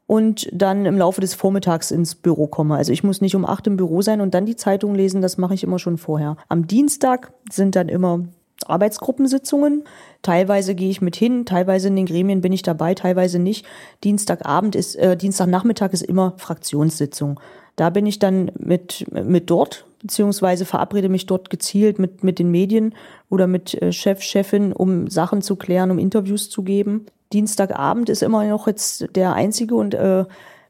und 0.07 0.49
dann 0.53 0.87
im 0.87 0.99
Laufe 0.99 1.21
des 1.21 1.35
Vormittags 1.35 1.91
ins 1.91 2.15
Büro 2.15 2.47
komme. 2.47 2.77
Also 2.77 2.93
ich 2.93 3.05
muss 3.05 3.21
nicht 3.21 3.35
um 3.35 3.45
acht 3.45 3.67
im 3.67 3.77
Büro 3.77 4.03
sein 4.03 4.21
und 4.21 4.35
dann 4.35 4.47
die 4.47 4.57
Zeitung 4.57 4.95
lesen, 4.95 5.23
das 5.23 5.39
mache 5.39 5.55
ich 5.55 5.65
immer 5.65 5.79
schon 5.79 5.99
vorher. 5.99 6.37
Am 6.49 6.67
Dienstag 6.67 7.33
sind 7.51 7.77
dann 7.77 7.89
immer 7.89 8.21
Arbeitsgruppensitzungen. 8.67 9.85
Teilweise 10.23 10.75
gehe 10.75 10.91
ich 10.91 11.01
mit 11.01 11.17
hin, 11.17 11.45
teilweise 11.45 11.89
in 11.89 11.97
den 11.97 12.07
Gremien 12.07 12.41
bin 12.41 12.53
ich 12.53 12.63
dabei, 12.63 12.95
teilweise 12.95 13.39
nicht. 13.39 13.67
Dienstagabend 14.05 14.75
ist, 14.75 14.97
äh, 14.97 15.17
Dienstagnachmittag 15.17 15.93
ist 15.93 16.03
immer 16.03 16.35
Fraktionssitzung. 16.37 17.41
Da 17.77 17.91
bin 17.91 18.07
ich 18.07 18.19
dann 18.19 18.53
mit, 18.59 19.05
mit 19.13 19.51
dort, 19.51 19.87
beziehungsweise 20.01 20.65
verabrede 20.65 21.09
mich 21.09 21.27
dort 21.27 21.51
gezielt 21.51 21.99
mit, 21.99 22.23
mit 22.23 22.39
den 22.39 22.51
Medien 22.51 22.95
oder 23.31 23.47
mit 23.47 23.75
äh, 23.81 23.93
Chef, 23.93 24.23
Chefin, 24.23 24.73
um 24.73 25.09
Sachen 25.09 25.43
zu 25.43 25.57
klären, 25.57 25.91
um 25.91 25.99
Interviews 25.99 26.51
zu 26.51 26.63
geben. 26.63 27.07
Dienstagabend 27.33 28.09
ist 28.09 28.23
immer 28.23 28.45
noch 28.45 28.67
jetzt 28.67 29.17
der 29.17 29.33
einzige 29.33 29.75
und 29.75 29.95
äh, 29.95 30.25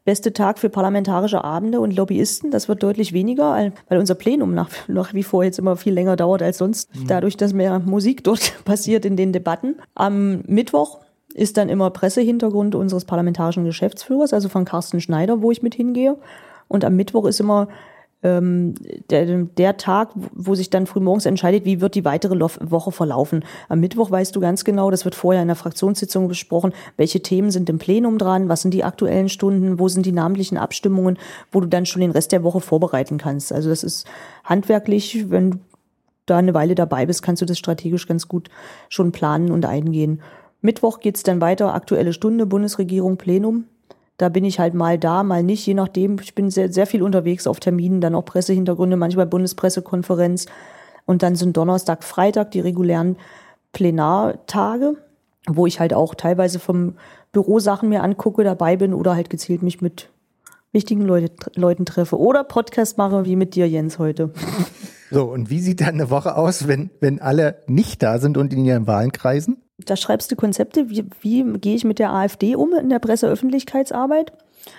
beste 0.05 0.33
Tag 0.33 0.59
für 0.59 0.69
parlamentarische 0.69 1.45
Abende 1.45 1.81
und 1.81 1.97
Lobbyisten. 1.97 2.51
Das 2.51 2.69
wird 2.69 2.83
deutlich 2.83 3.13
weniger, 3.13 3.73
weil 3.89 3.99
unser 3.99 4.15
Plenum 4.15 4.55
nach, 4.55 4.71
nach 4.87 5.15
wie 5.15 5.23
vor 5.23 5.45
jetzt 5.45 5.59
immer 5.59 5.77
viel 5.77 5.95
länger 5.95 6.17
dauert 6.17 6.43
als 6.43 6.59
sonst, 6.59 6.95
mhm. 6.95 7.07
dadurch, 7.07 7.37
dass 7.37 7.53
mehr 7.53 7.79
Musik 7.81 8.23
dort 8.25 8.53
passiert 8.65 9.05
in 9.05 9.17
den 9.17 9.33
Debatten. 9.33 9.77
Am 9.95 10.43
Mittwoch 10.47 11.01
ist 11.35 11.57
dann 11.57 11.69
immer 11.69 11.91
Pressehintergrund 11.91 12.75
unseres 12.75 13.05
parlamentarischen 13.05 13.65
Geschäftsführers, 13.65 14.33
also 14.33 14.49
von 14.49 14.65
Carsten 14.65 15.01
Schneider, 15.01 15.43
wo 15.43 15.51
ich 15.51 15.63
mit 15.63 15.75
hingehe. 15.75 16.17
Und 16.75 16.85
am 16.85 16.97
Mittwoch 16.97 17.25
ist 17.27 17.39
immer 17.39 17.69
ähm, 18.25 18.75
der, 19.11 19.45
der 19.45 19.77
Tag, 19.77 20.09
wo 20.33 20.57
sich 20.57 20.71
dann 20.71 20.87
frühmorgens 20.87 21.25
entscheidet, 21.25 21.65
wie 21.65 21.81
wird 21.81 21.95
die 21.95 22.05
weitere 22.05 22.41
Woche 22.41 22.91
verlaufen. 22.91 23.45
Am 23.69 23.79
Mittwoch 23.79 24.11
weißt 24.11 24.35
du 24.35 24.41
ganz 24.41 24.65
genau, 24.65 24.91
das 24.91 25.05
wird 25.05 25.15
vorher 25.15 25.43
in 25.43 25.47
der 25.47 25.57
Fraktionssitzung 25.57 26.27
besprochen, 26.27 26.73
welche 26.97 27.21
Themen 27.21 27.53
sind 27.53 27.71
im 27.71 27.79
Plenum 27.79 28.19
dran, 28.19 28.49
was 28.49 28.63
sind 28.63 28.75
die 28.75 28.83
aktuellen 28.83 29.29
Stunden, 29.29 29.79
wo 29.79 29.87
sind 29.87 30.05
die 30.05 30.11
namentlichen 30.11 30.59
Abstimmungen, 30.59 31.17
wo 31.53 31.61
du 31.61 31.69
dann 31.69 31.87
schon 31.87 32.01
den 32.01 32.11
Rest 32.11 32.33
der 32.33 32.43
Woche 32.43 32.61
vorbereiten 32.61 33.19
kannst. 33.19 33.53
Also 33.53 33.69
das 33.69 33.85
ist 33.85 34.05
handwerklich, 34.43 35.31
wenn 35.31 35.51
du 35.53 35.59
da 36.27 36.39
eine 36.39 36.55
Weile 36.55 36.75
dabei 36.75 37.07
bist, 37.07 37.23
kannst 37.23 37.41
du 37.41 37.47
das 37.47 37.59
strategisch 37.59 38.09
ganz 38.09 38.27
gut 38.27 38.49
schon 38.89 39.13
planen 39.13 39.53
und 39.53 39.65
eingehen. 39.65 40.23
Mittwoch 40.61 40.99
geht's 40.99 41.23
dann 41.23 41.41
weiter, 41.41 41.73
aktuelle 41.73 42.15
Stunde, 42.15 42.47
Bundesregierung, 42.47 43.17
Plenum. 43.17 43.67
Da 44.17 44.29
bin 44.29 44.45
ich 44.45 44.61
halt 44.61 44.75
mal 44.75 44.99
da, 44.99 45.23
mal 45.23 45.43
nicht, 45.43 45.67
je 45.67 45.75
nachdem. 45.75 46.19
Ich 46.21 46.35
bin 46.35 46.51
sehr, 46.51 46.73
sehr 46.73 46.87
viel 46.87 47.03
unterwegs 47.03 47.47
auf 47.47 47.61
Terminen, 47.61 48.01
dann 48.01 48.15
auch 48.15 48.25
Pressehintergründe, 48.25 48.97
manchmal 48.97 49.27
Bundespressekonferenz. 49.27 50.47
Und 51.05 51.23
dann 51.23 51.37
sind 51.37 51.57
Donnerstag, 51.57 52.05
Freitag 52.05 52.53
die 52.53 52.61
regulären 52.61 53.17
Plenartage, 53.73 54.97
wo 55.49 55.67
ich 55.67 55.81
halt 55.81 55.93
auch 55.93 56.15
teilweise 56.15 56.59
vom 56.59 56.95
Büro 57.33 57.59
Sachen 57.59 57.89
mir 57.89 58.03
angucke, 58.03 58.45
dabei 58.45 58.77
bin 58.77 58.95
oder 58.95 59.17
halt 59.17 59.29
gezielt 59.31 59.63
mich 59.63 59.83
mit 59.83 60.09
wichtigen 60.73 61.03
Leute, 61.03 61.31
Leuten 61.55 61.85
treffe 61.85 62.19
oder 62.19 62.45
Podcast 62.45 62.97
mache, 62.99 63.25
wie 63.25 63.37
mit 63.37 63.55
dir, 63.55 63.69
Jens, 63.69 63.99
heute. 63.99 64.31
So, 65.11 65.25
und 65.25 65.51
wie 65.51 65.61
sieht 65.61 65.81
dann 65.81 65.95
eine 65.95 66.11
Woche 66.11 66.37
aus, 66.37 66.67
wenn, 66.67 66.91
wenn 67.01 67.21
alle 67.21 67.63
nicht 67.67 68.03
da 68.03 68.19
sind 68.19 68.37
und 68.37 68.53
in 68.53 68.65
ihren 68.65 68.87
Wahlenkreisen? 68.87 69.59
Da 69.79 69.97
schreibst 69.97 70.31
du 70.31 70.37
Konzepte, 70.37 70.89
wie, 70.89 71.05
wie 71.21 71.43
gehe 71.59 71.75
ich 71.75 71.85
mit 71.85 71.99
der 71.99 72.13
AfD 72.13 72.55
um 72.55 72.73
in 72.75 72.91
der 72.91 73.01
Presseöffentlichkeitsarbeit? 73.01 74.33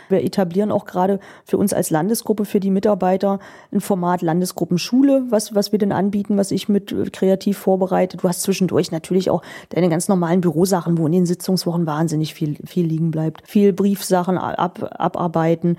Wir 0.10 0.24
etablieren 0.24 0.72
auch 0.72 0.86
gerade 0.86 1.20
für 1.44 1.58
uns 1.58 1.74
als 1.74 1.90
Landesgruppe, 1.90 2.46
für 2.46 2.60
die 2.60 2.72
Mitarbeiter 2.72 3.40
ein 3.72 3.82
Format 3.82 4.22
Landesgruppenschule, 4.22 5.26
was, 5.30 5.54
was 5.54 5.72
wir 5.72 5.80
denn 5.80 5.92
anbieten, 5.92 6.38
was 6.38 6.52
ich 6.52 6.70
mit 6.70 6.92
äh, 6.92 7.10
kreativ 7.12 7.58
vorbereite. 7.58 8.18
Du 8.18 8.28
hast 8.28 8.42
zwischendurch 8.42 8.92
natürlich 8.92 9.30
auch 9.30 9.44
deine 9.70 9.90
ganz 9.90 10.08
normalen 10.08 10.42
Bürosachen, 10.42 10.98
wo 10.98 11.06
in 11.06 11.12
den 11.12 11.26
Sitzungswochen 11.26 11.86
wahnsinnig 11.86 12.34
viel, 12.34 12.58
viel 12.66 12.86
liegen 12.86 13.12
bleibt. 13.12 13.48
Viel 13.48 13.74
Briefsachen 13.74 14.38
ab, 14.38 14.96
abarbeiten 14.98 15.78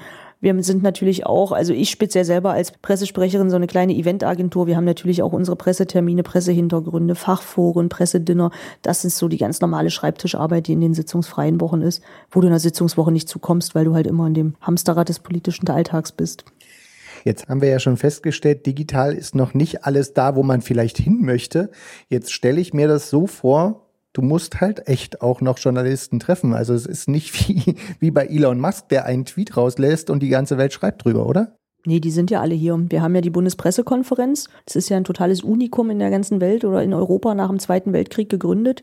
wir 0.55 0.63
sind 0.63 0.83
natürlich 0.83 1.27
auch, 1.27 1.51
also 1.51 1.73
ich 1.73 1.91
speziell 1.91 2.25
selber 2.25 2.53
als 2.53 2.71
Pressesprecherin, 2.71 3.51
so 3.51 3.57
eine 3.57 3.67
kleine 3.67 3.95
Eventagentur. 3.95 4.69
Wir 4.69 4.77
haben 4.77 4.85
natürlich 4.85 5.23
auch 5.23 5.33
unsere 5.33 5.57
Pressetermine, 5.57 6.23
Pressehintergründe, 6.23 7.17
Fachforen, 7.17 7.89
Pressedinner. 7.89 8.53
Das 8.83 9.05
ist 9.05 9.19
so 9.19 9.27
die 9.27 9.39
ganz 9.39 9.61
normale 9.61 9.91
Schreibtischarbeit, 9.91 10.69
die 10.69 10.75
in 10.75 10.81
den 10.81 10.95
sitzungsfreien 10.95 11.61
Wochen 11.61 11.83
ist, 11.83 12.03
wo 12.31 12.41
du 12.41 12.47
in 12.47 12.53
der 12.53 12.61
Sitzungswoche 12.61 13.11
nicht 13.11 13.29
zukommst, 13.29 13.75
weil 13.75 13.85
du 13.85 13.95
halt 13.95 14.07
immer 14.07 14.29
in 14.29 14.35
dem 14.35 14.55
Hamsterrad 14.61 15.09
des 15.09 15.19
politischen 15.19 15.69
Alltags 15.69 16.13
bist. 16.13 16.45
Jetzt 17.25 17.49
haben 17.49 17.61
wir 17.61 17.69
ja 17.69 17.81
schon 17.81 17.97
festgestellt, 17.97 18.67
digital 18.67 19.13
ist 19.13 19.35
noch 19.35 19.53
nicht 19.53 19.85
alles 19.85 20.13
da, 20.15 20.37
wo 20.37 20.45
man 20.45 20.61
vielleicht 20.61 20.97
hin 20.97 21.23
möchte. 21.23 21.73
Jetzt 22.09 22.33
stelle 22.33 22.61
ich 22.61 22.73
mir 22.73 22.87
das 22.87 23.11
so 23.11 23.27
vor, 23.27 23.86
du 24.17 24.23
musst 24.23 24.63
halt 24.63 24.89
echt 24.89 25.21
auch 25.21 25.43
noch 25.43 25.59
Journalisten 25.59 26.19
treffen. 26.21 26.55
Also 26.55 26.73
es 26.73 26.87
ist 26.87 27.09
nicht 27.09 27.35
wie, 27.49 27.77
wie 28.01 28.11
bei 28.11 28.27
Elon 28.27 28.59
Musk, 28.59 28.89
der 28.89 29.05
einen 29.05 29.25
Tweet 29.25 29.57
rauslässt 29.57 30.11
und 30.11 30.23
die 30.23 30.29
ganze 30.29 30.57
Welt 30.59 30.73
schreibt 30.73 31.05
drüber, 31.05 31.27
oder? 31.27 31.55
Nee, 31.85 32.01
die 32.01 32.11
sind 32.11 32.31
ja 32.31 32.41
alle 32.41 32.55
hier. 32.55 32.77
Wir 32.89 33.03
haben 33.03 33.15
ja 33.15 33.21
die 33.21 33.31
Bundespressekonferenz. 33.31 34.49
Das 34.65 34.75
ist 34.75 34.89
ja 34.89 34.97
ein 34.97 35.05
totales 35.05 35.43
Unikum 35.43 35.91
in 35.91 36.01
der 36.01 36.11
ganzen 36.11 36.41
Welt 36.41 36.65
oder 36.65 36.83
in 36.83 36.93
Europa 36.93 37.35
nach 37.35 37.49
dem 37.49 37.61
Zweiten 37.61 37.93
Weltkrieg 37.93 38.29
gegründet. 38.29 38.83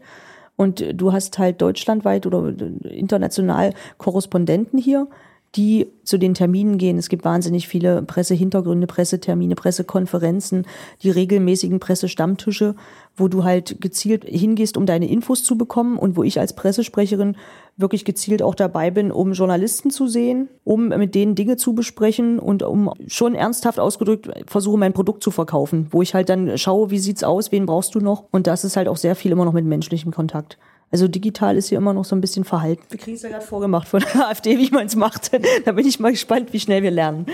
Und 0.56 0.86
du 0.94 1.12
hast 1.12 1.38
halt 1.40 1.62
deutschlandweit 1.62 2.26
oder 2.26 2.54
international 2.84 3.74
Korrespondenten 3.98 4.80
hier 4.80 5.08
die 5.56 5.88
zu 6.04 6.18
den 6.18 6.34
Terminen 6.34 6.78
gehen. 6.78 6.98
Es 6.98 7.10
gibt 7.10 7.24
wahnsinnig 7.26 7.68
viele 7.68 8.02
Pressehintergründe, 8.02 8.88
Pressetermine, 8.88 9.56
Pressekonferenzen, 9.56 10.66
die 11.04 11.12
regelmäßigen 11.12 11.80
Pressestammtische, 11.80 12.76
wo 13.16 13.28
du 13.28 13.44
halt 13.44 13.80
gezielt 13.80 14.26
hingehst, 14.26 14.78
um 14.78 14.88
deine 14.88 15.08
Infos 15.08 15.44
zu 15.44 15.58
bekommen 15.58 15.98
und 15.98 16.18
wo 16.18 16.24
ich 16.24 16.40
als 16.40 16.56
Pressesprecherin 16.56 17.38
wirklich 17.78 18.04
gezielt 18.06 18.42
auch 18.42 18.56
dabei 18.56 18.90
bin, 18.90 19.12
um 19.12 19.34
Journalisten 19.34 19.92
zu 19.92 20.08
sehen, 20.08 20.50
um 20.64 20.88
mit 20.88 21.14
denen 21.14 21.36
Dinge 21.36 21.58
zu 21.58 21.74
besprechen 21.74 22.40
und 22.40 22.64
um 22.64 22.92
schon 23.08 23.36
ernsthaft 23.36 23.80
ausgedrückt 23.80 24.30
versuche, 24.48 24.78
mein 24.78 24.94
Produkt 24.94 25.24
zu 25.24 25.30
verkaufen, 25.30 25.88
wo 25.92 26.02
ich 26.02 26.16
halt 26.16 26.30
dann 26.30 26.58
schaue, 26.58 26.90
wie 26.90 27.00
sieht's 27.00 27.24
aus, 27.24 27.52
wen 27.52 27.68
brauchst 27.68 27.94
du 27.94 28.00
noch? 28.00 28.26
Und 28.32 28.48
das 28.48 28.64
ist 28.64 28.76
halt 28.76 28.88
auch 28.88 28.98
sehr 28.98 29.16
viel 29.16 29.32
immer 29.32 29.46
noch 29.46 29.54
mit 29.54 29.66
menschlichem 29.66 30.12
Kontakt. 30.12 30.58
Also 30.94 31.08
digital 31.08 31.58
ist 31.58 31.70
hier 31.70 31.80
immer 31.80 31.92
noch 31.92 32.06
so 32.06 32.16
ein 32.16 32.22
bisschen 32.22 32.44
verhalten. 32.44 32.84
Wir 32.92 33.00
kriegen 33.00 33.16
es 33.16 33.24
ja 33.24 33.30
gerade 33.30 33.44
vorgemacht 33.44 33.88
von 33.88 34.00
der 34.02 34.28
AfD, 34.30 34.60
wie 34.60 34.70
man 34.70 34.86
es 34.86 34.96
macht. 34.96 35.32
Da 35.66 35.72
bin 35.72 35.88
ich 35.88 36.00
mal 36.00 36.12
gespannt, 36.12 36.54
wie 36.54 36.60
schnell 36.60 36.84
wir 36.84 36.92
lernen. 36.92 37.26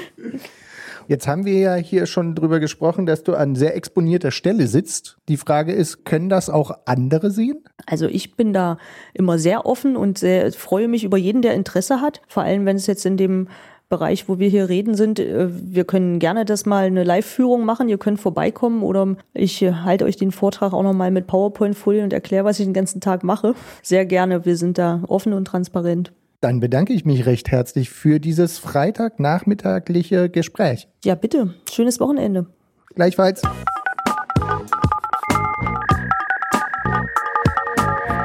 Jetzt 1.09 1.27
haben 1.27 1.43
wir 1.43 1.59
ja 1.59 1.75
hier 1.75 2.05
schon 2.05 2.35
drüber 2.35 2.61
gesprochen, 2.61 3.05
dass 3.05 3.23
du 3.23 3.33
an 3.33 3.55
sehr 3.55 3.75
exponierter 3.75 4.31
Stelle 4.31 4.67
sitzt. 4.67 5.17
Die 5.27 5.35
Frage 5.35 5.73
ist, 5.73 6.05
können 6.05 6.29
das 6.29 6.49
auch 6.49 6.71
andere 6.85 7.31
sehen? 7.31 7.65
Also 7.85 8.05
ich 8.07 8.37
bin 8.37 8.53
da 8.53 8.77
immer 9.13 9.37
sehr 9.37 9.65
offen 9.65 9.97
und 9.97 10.19
sehr, 10.19 10.53
freue 10.53 10.87
mich 10.87 11.03
über 11.03 11.17
jeden, 11.17 11.41
der 11.41 11.53
Interesse 11.53 11.99
hat. 11.99 12.21
Vor 12.29 12.43
allem, 12.43 12.65
wenn 12.65 12.77
es 12.77 12.87
jetzt 12.87 13.05
in 13.05 13.17
dem 13.17 13.49
Bereich, 13.89 14.29
wo 14.29 14.37
wir 14.37 14.49
hier 14.49 14.69
reden, 14.69 14.93
sind. 14.93 15.19
Äh, 15.19 15.49
wir 15.49 15.83
können 15.83 16.19
gerne 16.19 16.45
das 16.45 16.67
mal 16.67 16.85
eine 16.85 17.03
Live-Führung 17.03 17.65
machen. 17.65 17.89
Ihr 17.89 17.97
könnt 17.97 18.19
vorbeikommen 18.19 18.83
oder 18.83 19.15
ich 19.33 19.63
äh, 19.63 19.73
halte 19.73 20.05
euch 20.05 20.15
den 20.15 20.31
Vortrag 20.31 20.73
auch 20.73 20.83
nochmal 20.83 21.09
mit 21.09 21.25
PowerPoint-Folien 21.25 22.03
und 22.03 22.13
erkläre, 22.13 22.45
was 22.45 22.59
ich 22.59 22.67
den 22.67 22.73
ganzen 22.73 23.01
Tag 23.01 23.23
mache. 23.23 23.55
Sehr 23.81 24.05
gerne. 24.05 24.45
Wir 24.45 24.57
sind 24.57 24.77
da 24.77 25.01
offen 25.07 25.33
und 25.33 25.45
transparent. 25.45 26.13
Dann 26.39 26.59
bedanke 26.59 26.93
ich 26.93 27.03
mich 27.03 27.25
recht 27.25 27.49
herzlich 27.49 27.89
für 27.89 28.19
dieses 28.19 28.59
Freitagnachmittagliche 28.59 30.29
Gespräch. 30.29 30.87
Ja, 31.03 31.15
bitte. 31.15 31.55
Schönes 31.69 31.99
Wochenende. 31.99 32.45
Gleichfalls. 32.93 33.41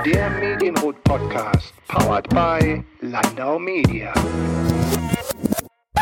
Der 0.04 0.30
Medienrot 0.38 1.02
Podcast, 1.04 1.72
powered 1.88 2.28
by 2.28 2.84
Landau 3.00 3.58
Media. 3.58 4.12